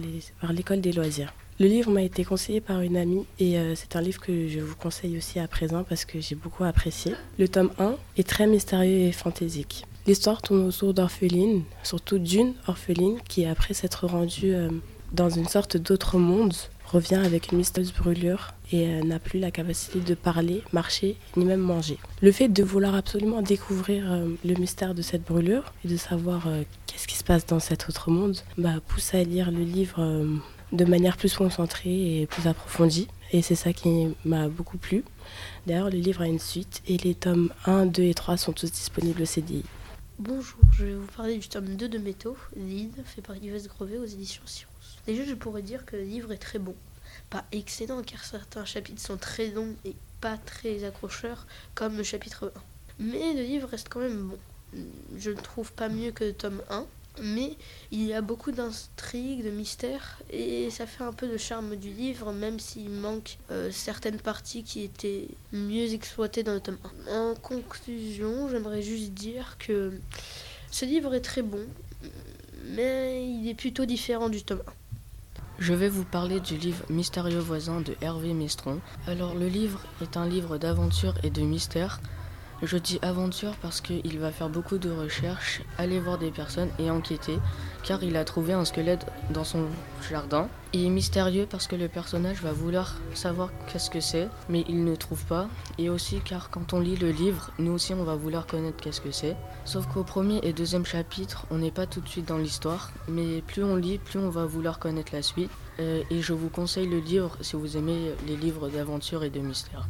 l'école 0.51 0.81
des 0.81 0.91
loisirs. 0.91 1.33
Le 1.61 1.67
livre 1.67 1.91
m'a 1.91 2.03
été 2.03 2.23
conseillé 2.23 2.61
par 2.61 2.79
une 2.79 2.95
amie 2.95 3.25
et 3.37 3.59
euh, 3.59 3.75
c'est 3.75 3.97
un 3.97 4.01
livre 4.01 4.21
que 4.21 4.47
je 4.47 4.61
vous 4.61 4.77
conseille 4.77 5.17
aussi 5.17 5.39
à 5.39 5.47
présent 5.49 5.83
parce 5.83 6.05
que 6.05 6.21
j'ai 6.21 6.35
beaucoup 6.35 6.63
apprécié. 6.63 7.15
Le 7.37 7.49
tome 7.49 7.71
1 7.77 7.95
est 8.15 8.25
très 8.25 8.47
mystérieux 8.47 8.99
et 8.99 9.11
fantaisique. 9.11 9.83
L'histoire 10.07 10.41
tourne 10.41 10.65
autour 10.65 10.93
d'orphelines, 10.93 11.63
surtout 11.83 12.17
d'une 12.17 12.53
orpheline 12.67 13.17
qui 13.27 13.45
après 13.45 13.73
s'être 13.73 14.07
rendue 14.07 14.53
euh, 14.53 14.69
dans 15.11 15.29
une 15.29 15.49
sorte 15.49 15.75
d'autre 15.75 16.17
monde 16.17 16.53
revient 16.85 17.15
avec 17.15 17.51
une 17.51 17.57
mystérieuse 17.57 17.93
brûlure 17.93 18.53
et 18.71 19.03
n'a 19.03 19.19
plus 19.19 19.39
la 19.39 19.51
capacité 19.51 19.99
de 19.99 20.15
parler, 20.15 20.63
marcher, 20.71 21.17
ni 21.35 21.43
même 21.43 21.59
manger. 21.59 21.97
Le 22.21 22.31
fait 22.31 22.47
de 22.47 22.63
vouloir 22.63 22.95
absolument 22.95 23.41
découvrir 23.41 24.05
le 24.43 24.53
mystère 24.55 24.95
de 24.95 25.03
cette 25.03 25.23
brûlure 25.23 25.73
et 25.85 25.87
de 25.87 25.97
savoir 25.97 26.47
qu'est-ce 26.87 27.07
qui 27.07 27.15
se 27.15 27.23
passe 27.23 27.45
dans 27.45 27.59
cet 27.59 27.89
autre 27.89 28.09
monde, 28.09 28.37
bah, 28.57 28.75
pousse 28.87 29.13
à 29.13 29.23
lire 29.23 29.51
le 29.51 29.61
livre 29.61 30.01
de 30.71 30.85
manière 30.85 31.17
plus 31.17 31.35
concentrée 31.35 32.21
et 32.21 32.27
plus 32.27 32.47
approfondie. 32.47 33.07
Et 33.31 33.41
c'est 33.41 33.55
ça 33.55 33.73
qui 33.73 34.15
m'a 34.25 34.47
beaucoup 34.47 34.77
plu. 34.77 35.03
D'ailleurs, 35.67 35.89
le 35.89 35.97
livre 35.97 36.21
a 36.21 36.27
une 36.27 36.39
suite 36.39 36.81
et 36.88 36.97
les 36.97 37.15
tomes 37.15 37.51
1, 37.65 37.85
2 37.88 38.03
et 38.03 38.13
3 38.13 38.38
sont 38.38 38.53
tous 38.53 38.71
disponibles 38.71 39.21
au 39.21 39.25
CDI. 39.25 39.63
Bonjour, 40.17 40.59
je 40.73 40.85
vais 40.85 40.95
vous 40.95 41.07
parler 41.15 41.38
du 41.38 41.47
tome 41.47 41.75
2 41.75 41.88
de 41.88 41.97
Métaux, 41.97 42.35
Lead, 42.57 42.91
fait 43.05 43.21
par 43.21 43.38
Yves 43.38 43.67
Grovet 43.67 43.97
aux 43.97 44.05
éditions 44.05 44.41
Cyrus. 44.45 44.97
Déjà, 45.05 45.23
je 45.23 45.33
pourrais 45.33 45.61
dire 45.61 45.85
que 45.85 45.95
le 45.95 46.03
livre 46.03 46.31
est 46.31 46.38
très 46.38 46.59
bon. 46.59 46.75
Pas 47.29 47.45
excellent, 47.51 48.01
car 48.01 48.23
certains 48.25 48.65
chapitres 48.65 49.01
sont 49.01 49.17
très 49.17 49.47
longs 49.51 49.75
et 49.85 49.95
pas 50.19 50.38
très 50.38 50.83
accrocheurs, 50.83 51.45
comme 51.73 51.95
le 51.95 52.03
chapitre 52.03 52.51
1. 52.55 52.59
Mais 52.99 53.33
le 53.33 53.43
livre 53.43 53.69
reste 53.69 53.88
quand 53.89 54.01
même 54.01 54.29
bon. 54.29 54.38
Je 55.17 55.31
ne 55.31 55.39
trouve 55.39 55.71
pas 55.71 55.88
mieux 55.88 56.11
que 56.11 56.25
le 56.25 56.33
tome 56.33 56.61
1, 56.69 56.85
mais 57.21 57.55
il 57.91 58.05
y 58.05 58.13
a 58.13 58.21
beaucoup 58.21 58.51
d'intrigues, 58.51 59.43
de 59.43 59.49
mystères, 59.49 60.19
et 60.31 60.69
ça 60.69 60.85
fait 60.85 61.03
un 61.03 61.13
peu 61.13 61.27
le 61.27 61.37
charme 61.37 61.75
du 61.75 61.89
livre, 61.89 62.31
même 62.31 62.59
s'il 62.59 62.89
manque 62.89 63.37
euh, 63.51 63.69
certaines 63.71 64.19
parties 64.19 64.63
qui 64.63 64.83
étaient 64.83 65.27
mieux 65.51 65.93
exploitées 65.93 66.43
dans 66.43 66.53
le 66.53 66.61
tome 66.61 66.77
1. 67.09 67.31
En 67.31 67.35
conclusion, 67.35 68.49
j'aimerais 68.49 68.81
juste 68.81 69.11
dire 69.13 69.57
que 69.59 69.93
ce 70.71 70.85
livre 70.85 71.13
est 71.13 71.21
très 71.21 71.41
bon, 71.41 71.65
mais 72.65 73.27
il 73.27 73.47
est 73.49 73.55
plutôt 73.55 73.85
différent 73.85 74.29
du 74.29 74.43
tome 74.43 74.63
1. 74.65 74.71
Je 75.59 75.73
vais 75.73 75.89
vous 75.89 76.05
parler 76.05 76.39
du 76.39 76.55
livre 76.55 76.85
Mystérieux 76.89 77.39
voisin 77.39 77.81
de 77.81 77.93
Hervé 77.99 78.33
Mestron. 78.33 78.79
Alors 79.07 79.35
le 79.35 79.49
livre 79.49 79.81
est 80.01 80.15
un 80.15 80.25
livre 80.25 80.57
d'aventure 80.57 81.15
et 81.21 81.29
de 81.29 81.41
mystère 81.41 81.99
je 82.61 82.77
dis 82.77 82.99
aventure 83.01 83.55
parce 83.61 83.81
qu'il 83.81 84.19
va 84.19 84.31
faire 84.31 84.49
beaucoup 84.49 84.77
de 84.77 84.89
recherches, 84.89 85.61
aller 85.77 85.99
voir 85.99 86.17
des 86.17 86.31
personnes 86.31 86.69
et 86.77 86.91
enquêter, 86.91 87.39
car 87.83 88.03
il 88.03 88.17
a 88.17 88.25
trouvé 88.25 88.53
un 88.53 88.65
squelette 88.65 89.05
dans 89.29 89.43
son 89.43 89.65
jardin. 90.09 90.49
Il 90.73 90.85
est 90.85 90.89
mystérieux 90.89 91.47
parce 91.49 91.67
que 91.67 91.75
le 91.75 91.87
personnage 91.87 92.41
va 92.41 92.51
vouloir 92.51 92.95
savoir 93.13 93.49
qu'est-ce 93.67 93.89
que 93.89 94.01
c'est, 94.01 94.27
mais 94.49 94.65
il 94.67 94.83
ne 94.83 94.95
trouve 94.95 95.23
pas. 95.25 95.47
Et 95.77 95.89
aussi 95.89 96.19
car 96.23 96.49
quand 96.49 96.73
on 96.73 96.79
lit 96.79 96.97
le 96.97 97.11
livre, 97.11 97.51
nous 97.59 97.71
aussi 97.71 97.93
on 97.93 98.03
va 98.03 98.15
vouloir 98.15 98.45
connaître 98.45 98.77
qu'est-ce 98.77 99.01
que 99.01 99.11
c'est. 99.11 99.35
Sauf 99.65 99.87
qu'au 99.87 100.03
premier 100.03 100.39
et 100.43 100.53
deuxième 100.53 100.85
chapitre, 100.85 101.45
on 101.51 101.57
n'est 101.57 101.71
pas 101.71 101.85
tout 101.85 102.01
de 102.01 102.09
suite 102.09 102.27
dans 102.27 102.37
l'histoire, 102.37 102.91
mais 103.07 103.41
plus 103.41 103.63
on 103.63 103.75
lit, 103.75 103.97
plus 103.97 104.19
on 104.19 104.29
va 104.29 104.45
vouloir 104.45 104.79
connaître 104.79 105.13
la 105.13 105.21
suite. 105.21 105.51
Euh, 105.79 106.03
et 106.11 106.21
je 106.21 106.33
vous 106.33 106.49
conseille 106.49 106.87
le 106.87 106.99
livre 106.99 107.37
si 107.41 107.55
vous 107.55 107.77
aimez 107.77 108.11
les 108.27 108.35
livres 108.35 108.67
d'aventure 108.67 109.23
et 109.23 109.29
de 109.29 109.39
mystère. 109.39 109.87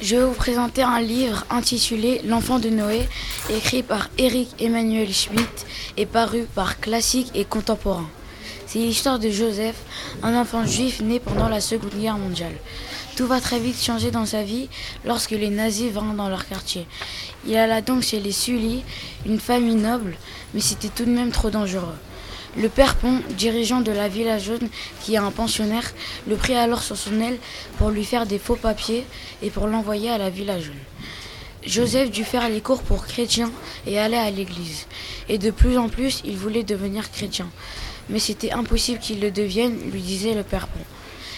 Je 0.00 0.16
vais 0.16 0.24
vous 0.24 0.34
présenter 0.34 0.82
un 0.82 1.00
livre 1.00 1.44
intitulé 1.50 2.20
L'enfant 2.24 2.58
de 2.58 2.68
Noé, 2.68 3.08
écrit 3.50 3.82
par 3.82 4.08
Eric 4.18 4.50
Emmanuel 4.60 5.12
Schmitt 5.12 5.66
et 5.96 6.06
paru 6.06 6.46
par 6.54 6.80
Classique 6.80 7.30
et 7.34 7.44
Contemporain. 7.44 8.08
C'est 8.66 8.80
l'histoire 8.80 9.18
de 9.18 9.30
Joseph, 9.30 9.76
un 10.22 10.38
enfant 10.38 10.66
juif 10.66 11.00
né 11.00 11.20
pendant 11.20 11.48
la 11.48 11.60
Seconde 11.60 11.94
Guerre 11.98 12.18
mondiale. 12.18 12.54
Tout 13.16 13.26
va 13.26 13.40
très 13.40 13.58
vite 13.58 13.82
changer 13.82 14.10
dans 14.10 14.26
sa 14.26 14.42
vie 14.42 14.68
lorsque 15.04 15.30
les 15.30 15.50
nazis 15.50 15.92
vinrent 15.92 16.14
dans 16.14 16.28
leur 16.28 16.46
quartier. 16.46 16.86
Il 17.46 17.56
alla 17.56 17.80
donc 17.80 18.02
chez 18.02 18.20
les 18.20 18.32
Sully, 18.32 18.82
une 19.26 19.38
famille 19.38 19.76
noble, 19.76 20.16
mais 20.52 20.60
c'était 20.60 20.88
tout 20.88 21.04
de 21.04 21.10
même 21.10 21.30
trop 21.30 21.50
dangereux. 21.50 21.96
Le 22.56 22.68
père 22.68 22.94
Pont, 22.94 23.20
dirigeant 23.30 23.80
de 23.80 23.90
la 23.90 24.06
Villa 24.06 24.38
Jaune, 24.38 24.68
qui 25.00 25.14
est 25.14 25.18
un 25.18 25.32
pensionnaire, 25.32 25.92
le 26.28 26.36
prit 26.36 26.54
alors 26.54 26.84
sur 26.84 26.96
son 26.96 27.20
aile 27.20 27.38
pour 27.78 27.90
lui 27.90 28.04
faire 28.04 28.26
des 28.26 28.38
faux 28.38 28.54
papiers 28.54 29.04
et 29.42 29.50
pour 29.50 29.66
l'envoyer 29.66 30.08
à 30.08 30.18
la 30.18 30.30
Villa 30.30 30.60
Jaune. 30.60 30.74
Joseph 31.66 32.12
dut 32.12 32.22
faire 32.22 32.48
les 32.48 32.60
cours 32.60 32.82
pour 32.82 33.06
chrétien 33.06 33.50
et 33.88 33.98
aller 33.98 34.16
à 34.16 34.30
l'église. 34.30 34.86
Et 35.28 35.38
de 35.38 35.50
plus 35.50 35.78
en 35.78 35.88
plus, 35.88 36.22
il 36.24 36.36
voulait 36.36 36.62
devenir 36.62 37.10
chrétien. 37.10 37.50
Mais 38.08 38.20
c'était 38.20 38.52
impossible 38.52 39.00
qu'il 39.00 39.20
le 39.20 39.32
devienne, 39.32 39.76
lui 39.90 40.02
disait 40.02 40.34
le 40.34 40.44
père 40.44 40.68
Pont. 40.68 40.84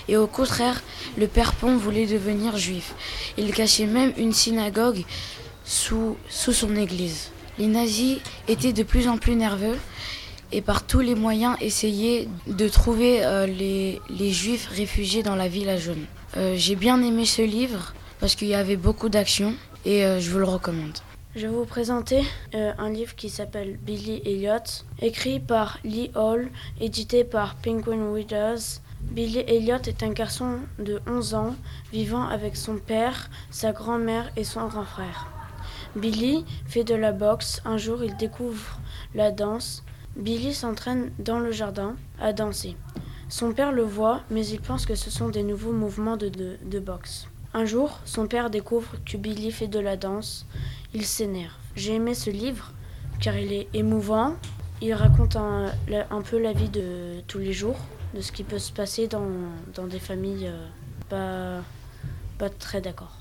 Et 0.08 0.18
au 0.18 0.26
contraire, 0.26 0.82
le 1.16 1.28
père 1.28 1.54
Pont 1.54 1.78
voulait 1.78 2.06
devenir 2.06 2.58
juif. 2.58 2.94
Il 3.38 3.52
cachait 3.52 3.86
même 3.86 4.12
une 4.18 4.34
synagogue 4.34 5.04
sous, 5.64 6.18
sous 6.28 6.52
son 6.52 6.76
église. 6.76 7.30
Les 7.58 7.68
nazis 7.68 8.18
étaient 8.48 8.74
de 8.74 8.82
plus 8.82 9.08
en 9.08 9.16
plus 9.16 9.34
nerveux 9.34 9.78
et 10.52 10.60
par 10.60 10.86
tous 10.86 11.00
les 11.00 11.14
moyens 11.14 11.56
essayer 11.60 12.28
de 12.46 12.68
trouver 12.68 13.24
euh, 13.24 13.46
les, 13.46 14.00
juifs 14.32 14.68
réfugiés 14.68 15.22
dans 15.22 15.36
la 15.36 15.48
ville 15.48 15.76
jaune. 15.78 16.04
Euh, 16.36 16.54
j'ai 16.56 16.76
bien 16.76 17.02
aimé 17.02 17.24
ce 17.24 17.42
livre 17.42 17.94
parce 18.20 18.34
qu'il 18.34 18.48
y 18.48 18.54
avait 18.54 18.76
beaucoup 18.76 19.08
d'action 19.08 19.54
et 19.84 20.04
euh, 20.04 20.20
je 20.20 20.30
vous 20.30 20.38
le 20.38 20.44
recommande. 20.44 20.98
Je 21.34 21.42
vais 21.42 21.52
vous 21.52 21.66
présenter 21.66 22.22
un 22.54 22.88
livre 22.88 23.14
qui 23.14 23.28
s'appelle 23.28 23.76
Billy 23.82 24.22
Elliot, 24.24 24.84
écrit 25.02 25.38
par 25.38 25.78
Lee 25.84 26.10
Hall, 26.14 26.48
édité 26.80 27.24
par 27.24 27.56
Penguin 27.56 28.10
Readers. 28.10 28.80
Billy 29.02 29.40
Elliot 29.40 29.82
est 29.86 30.02
un 30.02 30.12
garçon 30.12 30.60
de 30.78 30.98
11 31.06 31.34
ans 31.34 31.54
vivant 31.92 32.26
avec 32.26 32.56
son 32.56 32.78
père, 32.78 33.28
sa 33.50 33.72
grand-mère 33.72 34.32
et 34.38 34.44
son 34.44 34.66
grand 34.66 34.86
frère. 34.86 35.26
Billy 35.94 36.46
fait 36.66 36.84
de 36.84 36.94
la 36.94 37.12
boxe. 37.12 37.60
Un 37.66 37.76
jour, 37.76 38.02
il 38.02 38.16
découvre 38.16 38.78
la 39.14 39.30
danse 39.30 39.82
Billy 40.16 40.54
s'entraîne 40.54 41.10
dans 41.18 41.38
le 41.38 41.52
jardin 41.52 41.94
à 42.18 42.32
danser. 42.32 42.76
Son 43.28 43.52
père 43.52 43.72
le 43.72 43.82
voit, 43.82 44.22
mais 44.30 44.46
il 44.46 44.60
pense 44.60 44.86
que 44.86 44.94
ce 44.94 45.10
sont 45.10 45.28
des 45.28 45.42
nouveaux 45.42 45.72
mouvements 45.72 46.16
de, 46.16 46.30
de, 46.30 46.78
boxe. 46.78 47.28
Un 47.52 47.64
jour, 47.64 48.00
son 48.04 48.26
père 48.26 48.48
découvre 48.48 48.94
que 49.04 49.16
Billy 49.16 49.50
fait 49.50 49.68
de 49.68 49.78
la 49.78 49.96
danse. 49.96 50.46
Il 50.94 51.04
s'énerve. 51.04 51.52
J'ai 51.74 51.94
aimé 51.94 52.14
ce 52.14 52.30
livre 52.30 52.72
car 53.20 53.36
il 53.36 53.52
est 53.52 53.68
émouvant. 53.74 54.36
Il 54.80 54.94
raconte 54.94 55.36
un, 55.36 55.72
peu 56.30 56.38
la 56.38 56.52
vie 56.52 56.68
de 56.68 57.20
tous 57.26 57.38
les 57.38 57.52
jours, 57.52 57.78
de 58.14 58.20
ce 58.20 58.32
qui 58.32 58.44
peut 58.44 58.58
se 58.58 58.72
passer 58.72 59.08
dans, 59.08 59.28
dans 59.74 59.86
des 59.86 59.98
familles 59.98 60.48
euh, 60.48 60.68
pas, 61.08 61.62
pas 62.38 62.50
très 62.50 62.80
d'accord. 62.80 63.16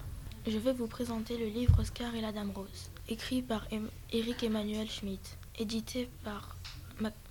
Je 0.47 0.57
vais 0.57 0.73
vous 0.73 0.87
présenter 0.87 1.37
le 1.37 1.47
livre 1.47 1.79
Oscar 1.79 2.13
et 2.13 2.21
la 2.21 2.31
Dame 2.31 2.51
Rose, 2.53 2.91
écrit 3.09 3.41
par 3.41 3.67
Eric 4.11 4.43
Emmanuel 4.43 4.87
Schmitt, 4.87 5.37
édité 5.57 6.09
par 6.23 6.55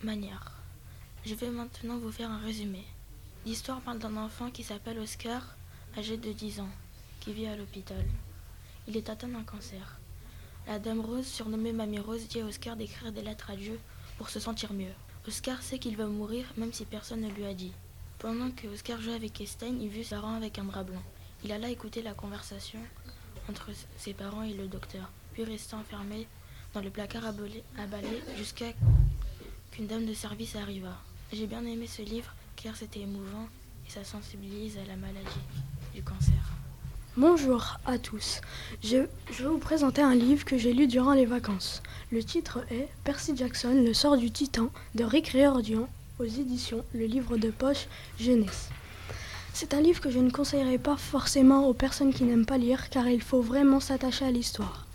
manière. 0.03 0.53
Je 1.25 1.35
vais 1.35 1.51
maintenant 1.51 1.99
vous 1.99 2.13
faire 2.13 2.31
un 2.31 2.39
résumé. 2.39 2.85
L'histoire 3.47 3.81
parle 3.81 3.99
d'un 3.99 4.17
enfant 4.17 4.51
qui 4.51 4.63
s'appelle 4.63 4.99
Oscar, 4.99 5.43
âgé 5.97 6.17
de 6.17 6.33
10 6.33 6.61
ans, 6.61 6.69
qui 7.21 7.33
vit 7.33 7.47
à 7.47 7.57
l'hôpital. 7.57 8.05
Il 8.87 8.97
est 8.97 9.09
atteint 9.09 9.29
d'un 9.29 9.43
cancer. 9.43 9.99
La 10.67 10.79
dame 10.79 11.01
Rose, 11.01 11.27
surnommée 11.27 11.73
Mamie 11.73 11.99
Rose, 11.99 12.27
dit 12.29 12.41
à 12.41 12.47
Oscar 12.47 12.77
d'écrire 12.77 13.13
des 13.13 13.23
lettres 13.23 13.51
à 13.51 13.57
Dieu 13.57 13.79
pour 14.19 14.29
se 14.29 14.41
sentir 14.41 14.73
mieux. 14.73 14.93
Oscar 15.27 15.63
sait 15.63 15.79
qu'il 15.79 15.97
va 15.97 16.07
mourir 16.07 16.47
même 16.57 16.73
si 16.73 16.85
personne 16.85 17.23
ne 17.23 17.31
lui 17.31 17.47
a 17.47 17.55
dit. 17.55 17.73
Pendant 18.19 18.51
que 18.51 18.67
Oscar 18.69 19.01
jouait 19.01 19.15
avec 19.15 19.41
Estelle, 19.41 19.81
il 19.81 19.89
vit 19.89 20.05
sa 20.05 20.21
parents 20.21 20.35
avec 20.35 20.59
un 20.59 20.65
bras 20.65 20.85
blanc. 20.85 21.03
Il 21.43 21.53
alla 21.53 21.69
écouter 21.71 22.03
la 22.03 22.15
conversation 22.15 22.81
entre 23.49 23.71
ses 23.99 24.15
parents 24.15 24.43
et 24.43 24.55
le 24.55 24.69
docteur, 24.69 25.11
puis 25.33 25.45
resta 25.45 25.77
enfermé 25.77 26.27
dans 26.73 26.81
le 26.81 26.91
placard 26.91 27.27
à 27.27 27.33
balai 27.33 28.23
jusqu'à 28.37 28.73
qu'une 29.75 29.87
dame 29.89 30.07
de 30.07 30.15
service 30.15 30.55
arriva. 30.55 30.97
J'ai 31.33 31.47
bien 31.47 31.65
aimé 31.67 31.89
ce 31.89 32.03
livre 32.03 32.33
car 32.55 32.77
c'était 32.77 33.01
émouvant 33.01 33.49
et 33.87 33.91
ça 33.91 34.05
sensibilise 34.05 34.79
à 34.79 34.87
la 34.87 34.95
maladie 34.95 35.45
du 35.93 36.03
cancer. 36.03 36.53
Bonjour 37.17 37.79
à 37.85 37.99
tous. 37.99 38.41
Je, 38.85 38.99
vais 38.99 39.49
vous 39.49 39.59
présenter 39.59 40.01
un 40.01 40.15
livre 40.15 40.45
que 40.45 40.57
j'ai 40.57 40.73
lu 40.73 40.87
durant 40.87 41.13
les 41.13 41.27
vacances. 41.27 41.83
Le 42.13 42.23
titre 42.23 42.65
est 42.71 42.89
Percy 43.03 43.37
Jackson, 43.37 43.83
le 43.85 43.95
sort 43.95 44.17
du 44.17 44.31
titan 44.31 44.71
de 44.95 45.03
Rick 45.03 45.29
Riordan 45.29 45.89
aux 46.21 46.25
éditions 46.25 46.85
Le 46.95 47.07
livre 47.07 47.37
de 47.37 47.51
poche 47.51 47.87
jeunesse. 48.21 48.69
C'est 49.53 49.75
un 49.75 49.81
livre 49.81 50.01
que 50.01 50.11
je 50.11 50.21
ne 50.21 50.31
conseillerais 50.31 50.79
pas 50.79 50.97
forcément 50.97 51.69
aux 51.69 51.75
personnes 51.75 52.15
qui 52.15 52.23
n'aiment 52.23 52.47
pas 52.47 52.59
lire 52.59 52.91
car 52.91 53.09
il 53.09 53.23
faut 53.23 53.43
vraiment 53.43 53.81
s'attacher 53.81 54.25
à 54.25 54.31
l'histoire. 54.31 54.87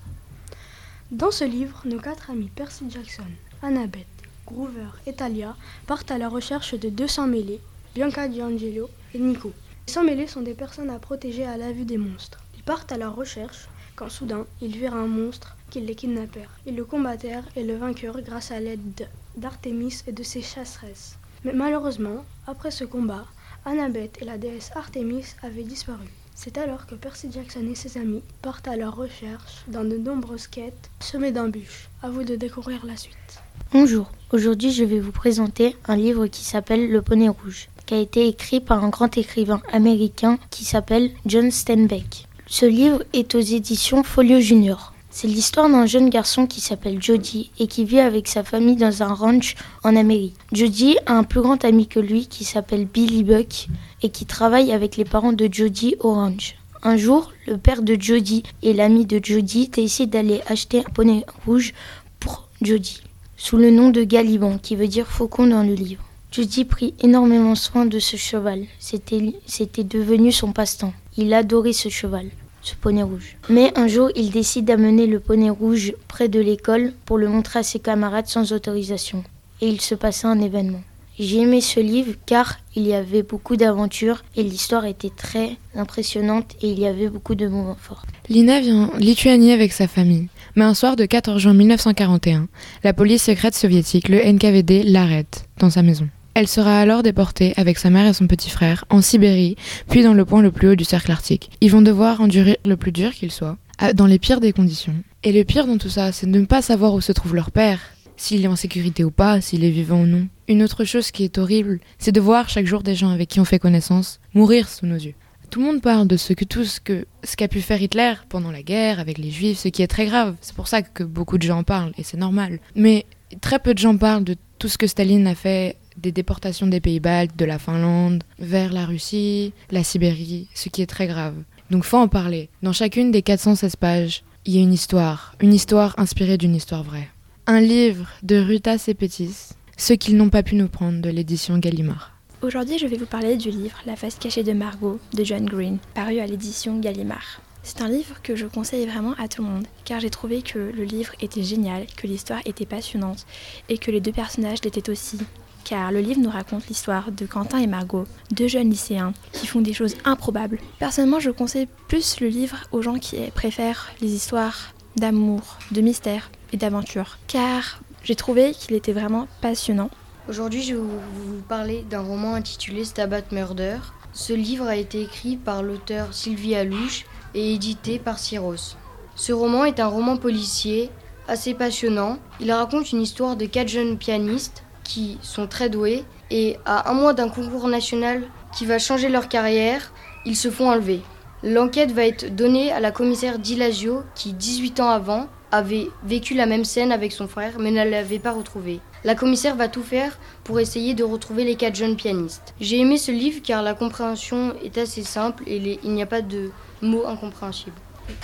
Dans 1.11 1.31
ce 1.31 1.43
livre, 1.43 1.81
nos 1.83 1.99
quatre 1.99 2.29
amis 2.31 2.49
Percy 2.55 2.85
Jackson, 2.89 3.27
Annabeth, 3.61 4.18
Groover 4.51 4.89
et 5.05 5.13
Talia 5.13 5.55
partent 5.85 6.11
à 6.11 6.17
la 6.17 6.27
recherche 6.27 6.73
de 6.73 6.89
200 6.89 7.27
mêlés, 7.27 7.61
Bianca 7.93 8.27
D'Angelo 8.27 8.89
et 9.13 9.19
Nico. 9.19 9.53
Les 9.87 9.93
100 9.93 10.03
mêlés 10.03 10.27
sont 10.27 10.41
des 10.41 10.53
personnes 10.53 10.89
à 10.89 10.99
protéger 10.99 11.45
à 11.45 11.57
la 11.57 11.71
vue 11.71 11.85
des 11.85 11.97
monstres. 11.97 12.39
Ils 12.55 12.63
partent 12.63 12.91
à 12.91 12.97
leur 12.97 13.15
recherche 13.15 13.69
quand 13.95 14.09
soudain 14.09 14.45
ils 14.61 14.75
virent 14.75 14.95
un 14.95 15.07
monstre 15.07 15.55
qui 15.69 15.81
les 15.81 15.95
kidnappèrent. 15.95 16.57
Ils 16.65 16.75
le 16.75 16.85
combattèrent 16.85 17.47
et 17.55 17.63
le 17.63 17.75
vainqueur 17.75 18.21
grâce 18.21 18.51
à 18.51 18.59
l'aide 18.59 19.07
d'Artémis 19.37 20.03
et 20.07 20.11
de 20.11 20.23
ses 20.23 20.41
chasseresses. 20.41 21.17
Mais 21.43 21.53
malheureusement, 21.53 22.25
après 22.47 22.71
ce 22.71 22.83
combat, 22.83 23.25
Annabeth 23.65 24.21
et 24.21 24.25
la 24.25 24.37
déesse 24.37 24.71
Artémis 24.75 25.25
avaient 25.43 25.63
disparu. 25.63 26.07
C'est 26.41 26.57
alors 26.57 26.85
que 26.85 26.95
Percy 26.95 27.27
Jackson 27.29 27.67
et 27.69 27.75
ses 27.75 27.97
amis 27.97 28.21
partent 28.41 28.69
à 28.69 28.77
leur 28.77 28.95
recherche 28.95 29.65
dans 29.67 29.83
de 29.83 29.97
nombreuses 29.97 30.47
quêtes 30.47 30.89
semées 31.01 31.33
d'embûches. 31.33 31.89
À 32.01 32.09
vous 32.09 32.23
de 32.23 32.37
découvrir 32.37 32.85
la 32.85 32.95
suite. 32.95 33.41
Bonjour, 33.73 34.09
aujourd'hui 34.31 34.71
je 34.71 34.85
vais 34.85 35.01
vous 35.01 35.11
présenter 35.11 35.75
un 35.85 35.97
livre 35.97 36.27
qui 36.27 36.45
s'appelle 36.45 36.89
Le 36.89 37.01
Poney 37.01 37.27
Rouge, 37.27 37.67
qui 37.85 37.93
a 37.93 37.97
été 37.97 38.25
écrit 38.25 38.61
par 38.61 38.85
un 38.85 38.87
grand 38.87 39.17
écrivain 39.17 39.61
américain 39.73 40.39
qui 40.49 40.63
s'appelle 40.63 41.11
John 41.25 41.51
Steinbeck. 41.51 42.29
Ce 42.47 42.65
livre 42.65 43.03
est 43.11 43.35
aux 43.35 43.41
éditions 43.41 44.03
Folio 44.05 44.39
Junior. 44.39 44.93
C'est 45.11 45.27
l'histoire 45.27 45.69
d'un 45.69 45.87
jeune 45.87 46.09
garçon 46.09 46.47
qui 46.47 46.61
s'appelle 46.61 47.03
Jody 47.03 47.51
et 47.59 47.67
qui 47.67 47.83
vit 47.83 47.99
avec 47.99 48.29
sa 48.29 48.45
famille 48.45 48.77
dans 48.77 49.03
un 49.03 49.13
ranch 49.13 49.55
en 49.83 49.97
Amérique. 49.97 50.37
Jody 50.53 50.97
a 51.05 51.15
un 51.15 51.23
plus 51.23 51.41
grand 51.41 51.65
ami 51.65 51.87
que 51.87 51.99
lui 51.99 52.27
qui 52.27 52.45
s'appelle 52.45 52.85
Billy 52.85 53.23
Buck 53.23 53.67
et 54.01 54.09
qui 54.09 54.25
travaille 54.25 54.71
avec 54.71 54.97
les 54.97 55.05
parents 55.05 55.33
de 55.33 55.49
Jody 55.51 55.95
ranch. 55.99 56.55
Un 56.81 56.95
jour, 56.95 57.33
le 57.45 57.57
père 57.57 57.81
de 57.81 57.97
Jody 57.99 58.43
et 58.63 58.73
l'ami 58.73 59.05
de 59.05 59.19
Jody 59.21 59.67
décident 59.67 60.11
d'aller 60.11 60.41
acheter 60.47 60.79
un 60.79 60.89
poney 60.93 61.25
rouge 61.45 61.73
pour 62.19 62.47
Jody, 62.61 63.01
sous 63.35 63.57
le 63.57 63.69
nom 63.69 63.89
de 63.89 64.03
Galiban, 64.03 64.57
qui 64.57 64.75
veut 64.75 64.87
dire 64.87 65.07
faucon 65.07 65.47
dans 65.47 65.63
le 65.63 65.73
livre. 65.73 66.03
Jody 66.31 66.63
prit 66.63 66.93
énormément 67.01 67.55
soin 67.55 67.85
de 67.85 67.99
ce 67.99 68.15
cheval. 68.15 68.65
C'était 68.79 69.83
devenu 69.83 70.31
son 70.31 70.53
passe-temps. 70.53 70.93
Il 71.17 71.33
adorait 71.33 71.73
ce 71.73 71.89
cheval, 71.89 72.27
ce 72.61 72.75
poney 72.75 73.03
rouge. 73.03 73.35
Mais 73.49 73.77
un 73.77 73.87
jour, 73.87 74.09
il 74.15 74.29
décide 74.29 74.65
d'amener 74.65 75.07
le 75.07 75.19
poney 75.19 75.49
rouge 75.49 75.93
près 76.07 76.29
de 76.29 76.39
l'école 76.39 76.93
pour 77.05 77.17
le 77.17 77.27
montrer 77.27 77.59
à 77.59 77.63
ses 77.63 77.79
camarades 77.79 78.27
sans 78.27 78.53
autorisation. 78.53 79.23
Et 79.59 79.67
il 79.67 79.81
se 79.81 79.95
passait 79.95 80.27
un 80.27 80.39
événement. 80.39 80.81
J'ai 81.19 81.41
aimé 81.41 81.59
ce 81.59 81.81
livre 81.81 82.13
car 82.25 82.59
il 82.77 82.87
y 82.87 82.93
avait 82.93 83.23
beaucoup 83.23 83.57
d'aventures 83.57 84.23
et 84.37 84.43
l'histoire 84.43 84.85
était 84.85 85.11
très 85.15 85.57
impressionnante 85.75 86.55
et 86.61 86.69
il 86.69 86.79
y 86.79 86.87
avait 86.87 87.09
beaucoup 87.09 87.35
de 87.35 87.45
moments 87.45 87.75
forts. 87.77 88.05
Lina 88.29 88.61
vient 88.61 88.85
en 88.85 88.97
Lituanie 88.97 89.51
avec 89.51 89.73
sa 89.73 89.89
famille. 89.89 90.29
Mais 90.55 90.63
un 90.63 90.73
soir 90.73 90.95
de 90.95 91.05
14 91.05 91.41
juin 91.41 91.53
1941, 91.53 92.47
la 92.85 92.93
police 92.93 93.23
secrète 93.23 93.53
soviétique, 93.53 94.07
le 94.07 94.19
NKVD, 94.19 94.83
l'arrête 94.83 95.45
dans 95.57 95.69
sa 95.69 95.81
maison. 95.81 96.07
Elle 96.35 96.47
sera 96.47 96.79
alors 96.79 97.03
déportée 97.03 97.53
avec 97.57 97.79
sa 97.79 97.89
mère 97.89 98.07
et 98.07 98.13
son 98.13 98.27
petit 98.27 98.49
frère 98.49 98.85
en 98.89 99.01
Sibérie, 99.01 99.57
puis 99.89 100.03
dans 100.03 100.13
le 100.13 100.23
point 100.23 100.41
le 100.41 100.51
plus 100.51 100.69
haut 100.69 100.75
du 100.75 100.85
cercle 100.85 101.11
arctique. 101.11 101.49
Ils 101.59 101.71
vont 101.71 101.81
devoir 101.81 102.21
endurer 102.21 102.59
le 102.65 102.77
plus 102.77 102.93
dur 102.93 103.11
qu'il 103.11 103.31
soit, 103.31 103.57
dans 103.93 104.05
les 104.05 104.19
pires 104.19 104.39
des 104.39 104.53
conditions. 104.53 104.95
Et 105.23 105.33
le 105.33 105.43
pire 105.43 105.67
dans 105.67 105.77
tout 105.77 105.89
ça, 105.89 106.13
c'est 106.13 106.31
de 106.31 106.39
ne 106.39 106.45
pas 106.45 106.61
savoir 106.61 106.93
où 106.93 107.01
se 107.01 107.11
trouve 107.11 107.35
leur 107.35 107.51
père, 107.51 107.79
s'il 108.19 108.43
est 108.43 108.49
en 108.49 108.55
sécurité 108.55 109.03
ou 109.03 109.11
pas, 109.11 109.41
s'il 109.41 109.63
est 109.63 109.71
vivant 109.71 110.01
ou 110.01 110.05
non. 110.05 110.27
Une 110.47 110.61
autre 110.61 110.83
chose 110.83 111.09
qui 111.11 111.23
est 111.23 111.37
horrible, 111.37 111.79
c'est 111.97 112.11
de 112.11 112.19
voir 112.19 112.49
chaque 112.49 112.67
jour 112.67 112.83
des 112.83 112.95
gens 112.95 113.09
avec 113.09 113.29
qui 113.29 113.39
on 113.39 113.45
fait 113.45 113.59
connaissance 113.59 114.19
mourir 114.33 114.67
sous 114.67 114.85
nos 114.85 114.97
yeux. 114.97 115.15
Tout 115.49 115.61
le 115.61 115.65
monde 115.65 115.81
parle 115.81 116.07
de 116.07 116.17
ce 116.17 116.33
que 116.33 116.45
tout 116.45 116.65
ce 116.65 116.79
que 116.79 117.05
ce 117.23 117.35
qu'a 117.35 117.47
pu 117.47 117.61
faire 117.61 117.81
Hitler 117.81 118.13
pendant 118.27 118.51
la 118.51 118.61
guerre 118.61 118.99
avec 118.99 119.17
les 119.17 119.31
juifs, 119.31 119.59
ce 119.59 119.69
qui 119.69 119.81
est 119.81 119.87
très 119.87 120.05
grave. 120.05 120.35
C'est 120.41 120.53
pour 120.55 120.67
ça 120.67 120.81
que 120.83 121.03
beaucoup 121.03 121.37
de 121.37 121.43
gens 121.43 121.63
parlent 121.63 121.93
et 121.97 122.03
c'est 122.03 122.17
normal. 122.17 122.59
Mais 122.75 123.05
très 123.41 123.57
peu 123.57 123.73
de 123.73 123.79
gens 123.79 123.97
parlent 123.97 124.25
de 124.25 124.35
tout 124.59 124.67
ce 124.67 124.77
que 124.77 124.85
Staline 124.85 125.25
a 125.25 125.33
fait 125.33 125.77
des 125.97 126.11
déportations 126.11 126.67
des 126.67 126.81
pays 126.81 126.99
baltes, 126.99 127.35
de 127.35 127.45
la 127.45 127.57
Finlande, 127.57 128.23
vers 128.37 128.73
la 128.73 128.85
Russie, 128.85 129.53
la 129.71 129.83
Sibérie, 129.83 130.47
ce 130.53 130.69
qui 130.69 130.81
est 130.81 130.87
très 130.87 131.07
grave. 131.07 131.35
Donc 131.71 131.83
faut 131.83 131.97
en 131.97 132.07
parler. 132.07 132.49
Dans 132.61 132.73
chacune 132.73 133.11
des 133.11 133.21
416 133.21 133.75
pages, 133.77 134.23
il 134.45 134.55
y 134.55 134.59
a 134.59 134.61
une 134.61 134.73
histoire, 134.73 135.35
une 135.39 135.53
histoire 135.53 135.95
inspirée 135.97 136.37
d'une 136.37 136.55
histoire 136.55 136.83
vraie 136.83 137.09
un 137.49 137.61
livre 137.61 138.05
de 138.21 138.35
Ruta 138.35 138.77
Sepétis, 138.77 139.55
Ce 139.75 139.93
qu'ils 139.93 140.17
n'ont 140.17 140.29
pas 140.29 140.43
pu 140.43 140.53
nous 140.53 140.67
prendre 140.67 141.01
de 141.01 141.09
l'édition 141.09 141.57
Gallimard. 141.57 142.11
Aujourd'hui, 142.43 142.77
je 142.77 142.85
vais 142.85 142.95
vous 142.95 143.07
parler 143.07 143.37
du 143.37 143.49
livre 143.49 143.75
La 143.87 143.95
face 143.95 144.19
cachée 144.19 144.43
de 144.43 144.53
Margot 144.53 144.99
de 145.13 145.23
John 145.23 145.47
Green, 145.47 145.79
paru 145.95 146.19
à 146.19 146.27
l'édition 146.27 146.77
Gallimard. 146.77 147.41
C'est 147.63 147.81
un 147.81 147.89
livre 147.89 148.21
que 148.21 148.35
je 148.35 148.45
conseille 148.45 148.85
vraiment 148.85 149.15
à 149.17 149.27
tout 149.27 149.41
le 149.41 149.49
monde, 149.49 149.65
car 149.83 149.99
j'ai 149.99 150.11
trouvé 150.11 150.43
que 150.43 150.59
le 150.59 150.83
livre 150.83 151.13
était 151.21 151.41
génial, 151.41 151.87
que 151.97 152.05
l'histoire 152.05 152.41
était 152.45 152.67
passionnante 152.67 153.25
et 153.67 153.79
que 153.79 153.89
les 153.89 153.99
deux 153.99 154.11
personnages 154.11 154.63
l'étaient 154.63 154.91
aussi. 154.91 155.17
Car 155.63 155.91
le 155.91 156.01
livre 156.01 156.21
nous 156.21 156.29
raconte 156.29 156.67
l'histoire 156.67 157.11
de 157.11 157.25
Quentin 157.25 157.57
et 157.57 157.67
Margot, 157.67 158.05
deux 158.29 158.47
jeunes 158.47 158.69
lycéens 158.69 159.13
qui 159.33 159.47
font 159.47 159.61
des 159.61 159.73
choses 159.73 159.95
improbables. 160.05 160.59
Personnellement, 160.77 161.19
je 161.19 161.31
conseille 161.31 161.67
plus 161.87 162.19
le 162.19 162.27
livre 162.27 162.57
aux 162.71 162.83
gens 162.83 162.99
qui 162.99 163.17
préfèrent 163.33 163.89
les 164.01 164.13
histoires 164.13 164.75
d'amour, 164.97 165.57
de 165.71 165.81
mystère 165.81 166.29
et 166.51 166.57
d'aventure, 166.57 167.17
car 167.27 167.79
j'ai 168.03 168.15
trouvé 168.15 168.51
qu'il 168.51 168.75
était 168.75 168.93
vraiment 168.93 169.27
passionnant. 169.41 169.89
Aujourd'hui, 170.27 170.61
je 170.61 170.75
vais 170.75 170.81
vous 170.81 171.41
parler 171.47 171.83
d'un 171.89 172.01
roman 172.01 172.35
intitulé 172.35 172.85
Stabat 172.85 173.23
Murder. 173.31 173.77
Ce 174.13 174.33
livre 174.33 174.67
a 174.67 174.75
été 174.75 175.01
écrit 175.01 175.37
par 175.37 175.63
l'auteur 175.63 176.13
Sylvie 176.13 176.55
Alouche 176.55 177.05
et 177.33 177.53
édité 177.53 177.99
par 177.99 178.19
Cyros. 178.19 178.75
Ce 179.15 179.33
roman 179.33 179.65
est 179.65 179.79
un 179.79 179.87
roman 179.87 180.17
policier 180.17 180.89
assez 181.27 181.53
passionnant. 181.53 182.17
Il 182.39 182.51
raconte 182.51 182.91
une 182.91 183.01
histoire 183.01 183.35
de 183.35 183.45
quatre 183.45 183.67
jeunes 183.69 183.97
pianistes 183.97 184.63
qui 184.83 185.17
sont 185.21 185.47
très 185.47 185.69
doués 185.69 186.03
et 186.31 186.57
à 186.65 186.89
un 186.89 186.93
mois 186.93 187.13
d'un 187.13 187.29
concours 187.29 187.67
national 187.67 188.23
qui 188.55 188.65
va 188.65 188.79
changer 188.79 189.09
leur 189.09 189.29
carrière, 189.29 189.91
ils 190.25 190.35
se 190.35 190.49
font 190.49 190.69
enlever. 190.69 191.01
L'enquête 191.43 191.91
va 191.91 192.05
être 192.05 192.35
donnée 192.35 192.71
à 192.71 192.79
la 192.79 192.91
commissaire 192.91 193.39
Dilasio 193.39 194.03
qui, 194.15 194.33
18 194.33 194.79
ans 194.79 194.89
avant, 194.89 195.27
avait 195.51 195.89
vécu 196.03 196.33
la 196.33 196.45
même 196.45 196.65
scène 196.65 196.91
avec 196.91 197.11
son 197.11 197.27
frère 197.27 197.59
mais 197.59 197.71
ne 197.71 197.89
l'avait 197.89 198.19
pas 198.19 198.31
retrouvé. 198.31 198.79
La 199.03 199.15
commissaire 199.15 199.55
va 199.55 199.69
tout 199.69 199.83
faire 199.83 200.17
pour 200.43 200.59
essayer 200.59 200.93
de 200.93 201.03
retrouver 201.03 201.43
les 201.43 201.55
quatre 201.55 201.75
jeunes 201.75 201.95
pianistes. 201.95 202.53
J'ai 202.59 202.79
aimé 202.79 202.97
ce 202.97 203.11
livre 203.11 203.41
car 203.43 203.63
la 203.63 203.73
compréhension 203.73 204.53
est 204.63 204.77
assez 204.77 205.03
simple 205.03 205.43
et 205.47 205.79
il 205.83 205.91
n'y 205.91 206.03
a 206.03 206.05
pas 206.05 206.21
de 206.21 206.51
mots 206.81 207.07
incompréhensibles. 207.07 207.77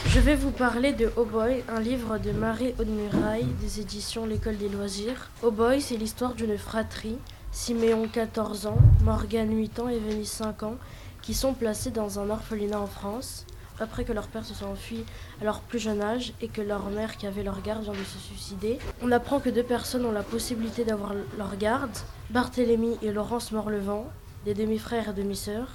Je 0.08 0.20
vais 0.20 0.36
vous 0.36 0.52
parler 0.52 0.94
de 0.94 1.12
Oh 1.16 1.28
un 1.70 1.80
livre 1.80 2.18
de 2.18 2.32
Marie 2.32 2.74
Audemuraille 2.80 3.46
des 3.62 3.80
éditions 3.80 4.26
L'École 4.26 4.58
des 4.58 4.70
loisirs. 4.70 5.30
Oh 5.44 5.54
c'est 5.80 5.98
l'histoire 5.98 6.34
d'une 6.34 6.58
fratrie. 6.58 7.18
Siméon 7.52 8.08
14 8.12 8.66
ans, 8.66 8.80
Morgane 9.04 9.56
8 9.56 9.80
ans 9.80 9.88
et 9.88 10.00
Venise 10.00 10.30
5 10.30 10.64
ans 10.64 10.76
qui 11.22 11.34
sont 11.34 11.54
placés 11.54 11.90
dans 11.90 12.20
un 12.20 12.30
orphelinat 12.30 12.80
en 12.80 12.88
France 12.88 13.46
après 13.80 14.04
que 14.04 14.14
leur 14.14 14.28
père 14.28 14.46
se 14.46 14.54
soit 14.54 14.68
enfui 14.68 15.04
à 15.42 15.44
leur 15.44 15.60
plus 15.62 15.80
jeune 15.80 16.02
âge 16.02 16.34
et 16.42 16.48
que 16.48 16.62
leur 16.62 16.90
mère 16.90 17.18
qui 17.18 17.28
avait 17.28 17.44
leur 17.44 17.62
garde 17.62 17.84
vient 17.84 17.94
de 17.94 17.98
se 17.98 18.18
suicider. 18.18 18.80
On 19.02 19.12
apprend 19.12 19.40
que 19.40 19.50
deux 19.50 19.64
personnes 19.64 20.06
ont 20.06 20.12
la 20.12 20.24
possibilité 20.24 20.86
d'avoir 20.86 21.14
leur 21.38 21.58
garde, 21.58 21.96
Barthélemy 22.30 22.98
et 23.02 23.12
Laurence 23.12 23.52
Morlevent, 23.52 24.08
des 24.46 24.54
demi-frères 24.54 25.10
et 25.10 25.14
demi-sœurs. 25.14 25.70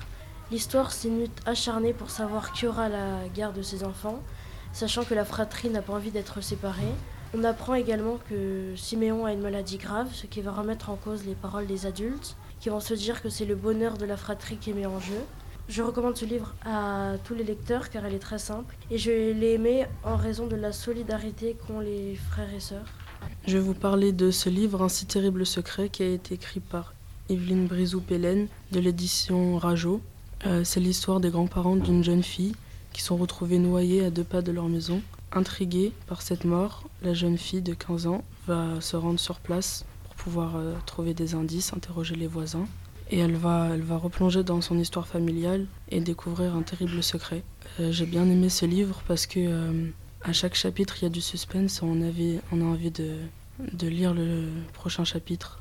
L'histoire 0.51 0.91
s'émute 0.93 1.37
acharnée 1.47 1.93
pour 1.93 2.11
savoir 2.11 2.53
qui 2.53 2.67
aura 2.67 2.89
la 2.89 3.29
garde 3.35 3.57
de 3.57 3.63
ses 3.63 3.85
enfants, 3.85 4.21
sachant 4.73 5.05
que 5.05 5.15
la 5.15 5.25
fratrie 5.25 5.71
n'a 5.71 5.83
pas 5.83 5.93
envie 5.93 6.11
d'être 6.11 6.41
séparée. 6.41 6.95
On 7.33 7.45
apprend 7.45 7.75
également 7.75 8.19
que 8.29 8.75
Siméon 8.77 9.25
a 9.25 9.33
une 9.33 9.41
maladie 9.41 9.79
grave, 9.79 10.09
ce 10.13 10.27
qui 10.27 10.41
va 10.41 10.51
remettre 10.51 10.91
en 10.91 10.97
cause 10.97 11.25
les 11.25 11.37
paroles 11.37 11.67
des 11.67 11.87
adultes, 11.87 12.37
qui 12.59 12.69
vont 12.69 12.81
se 12.81 12.95
dire 12.95 13.23
que 13.23 13.29
c'est 13.29 13.45
le 13.45 13.55
bonheur 13.55 13.97
de 13.97 14.05
la 14.05 14.17
fratrie 14.17 14.57
qui 14.57 14.71
est 14.71 14.75
mis 14.75 14.87
en 14.87 14.99
jeu. 14.99 15.21
Je 15.71 15.83
recommande 15.83 16.17
ce 16.17 16.25
livre 16.25 16.53
à 16.67 17.13
tous 17.23 17.33
les 17.33 17.45
lecteurs 17.45 17.91
car 17.91 18.05
elle 18.05 18.15
est 18.15 18.19
très 18.19 18.41
simple 18.41 18.75
et 18.91 18.99
je 18.99 19.13
l'ai 19.33 19.53
aimé 19.53 19.87
en 20.03 20.17
raison 20.17 20.49
de 20.49 20.57
la 20.57 20.73
solidarité 20.73 21.55
qu'ont 21.55 21.79
les 21.79 22.17
frères 22.17 22.53
et 22.53 22.59
sœurs. 22.59 22.87
Je 23.47 23.57
vais 23.57 23.63
vous 23.63 23.75
parler 23.75 24.11
de 24.11 24.33
ce 24.33 24.49
livre, 24.49 24.83
Un 24.83 24.89
si 24.89 25.07
terrible 25.07 25.47
secret, 25.47 25.89
qui 25.89 26.03
a 26.03 26.09
été 26.09 26.35
écrit 26.35 26.59
par 26.59 26.93
Evelyne 27.29 27.69
Brizou-Pélène 27.69 28.49
de 28.73 28.81
l'édition 28.81 29.59
Rajo. 29.59 30.01
Euh, 30.45 30.65
c'est 30.65 30.81
l'histoire 30.81 31.21
des 31.21 31.31
grands-parents 31.31 31.77
d'une 31.77 32.03
jeune 32.03 32.25
fille 32.25 32.57
qui 32.93 33.03
sont 33.03 33.17
retrouvés 33.17 33.61
noyés 33.61 34.05
à 34.05 34.11
deux 34.11 34.25
pas 34.25 34.43
de 34.43 34.51
leur 34.51 34.69
maison. 34.69 35.01
Intriguée 35.31 35.93
par 36.09 36.23
cette 36.23 36.45
mort, 36.45 36.83
la 37.05 37.15
jeune 37.15 37.39
fille 37.39 37.63
de 37.63 37.75
15 37.75 38.09
ans 38.09 38.25
va 38.49 38.81
se 38.81 38.97
rendre 38.97 39.21
sur 39.21 39.39
place 39.39 39.85
pour 40.03 40.17
pouvoir 40.17 40.57
euh, 40.57 40.75
trouver 40.85 41.15
des 41.15 41.37
indices, 41.37 41.73
interroger 41.73 42.17
les 42.17 42.27
voisins 42.27 42.67
et 43.11 43.19
elle 43.19 43.35
va, 43.35 43.71
elle 43.73 43.83
va 43.83 43.97
replonger 43.97 44.43
dans 44.43 44.61
son 44.61 44.79
histoire 44.79 45.07
familiale 45.07 45.67
et 45.91 46.01
découvrir 46.01 46.55
un 46.55 46.63
terrible 46.63 47.03
secret. 47.03 47.43
Euh, 47.79 47.93
j'ai 47.93 48.07
bien 48.07 48.25
aimé 48.29 48.49
ce 48.49 48.67
livre 48.67 49.03
parce 49.07 49.27
que 49.27 49.41
euh, 49.41 49.91
à 50.23 50.33
chaque 50.33 50.55
chapitre 50.55 50.97
il 51.01 51.05
y 51.05 51.07
a 51.07 51.11
du 51.11 51.21
suspense, 51.21 51.83
on, 51.83 52.01
avait, 52.03 52.41
on 52.53 52.61
a 52.61 52.65
envie 52.65 52.91
de, 52.91 53.17
de 53.73 53.89
lire 53.89 54.15
le 54.15 54.49
prochain 54.73 55.05
chapitre. 55.05 55.60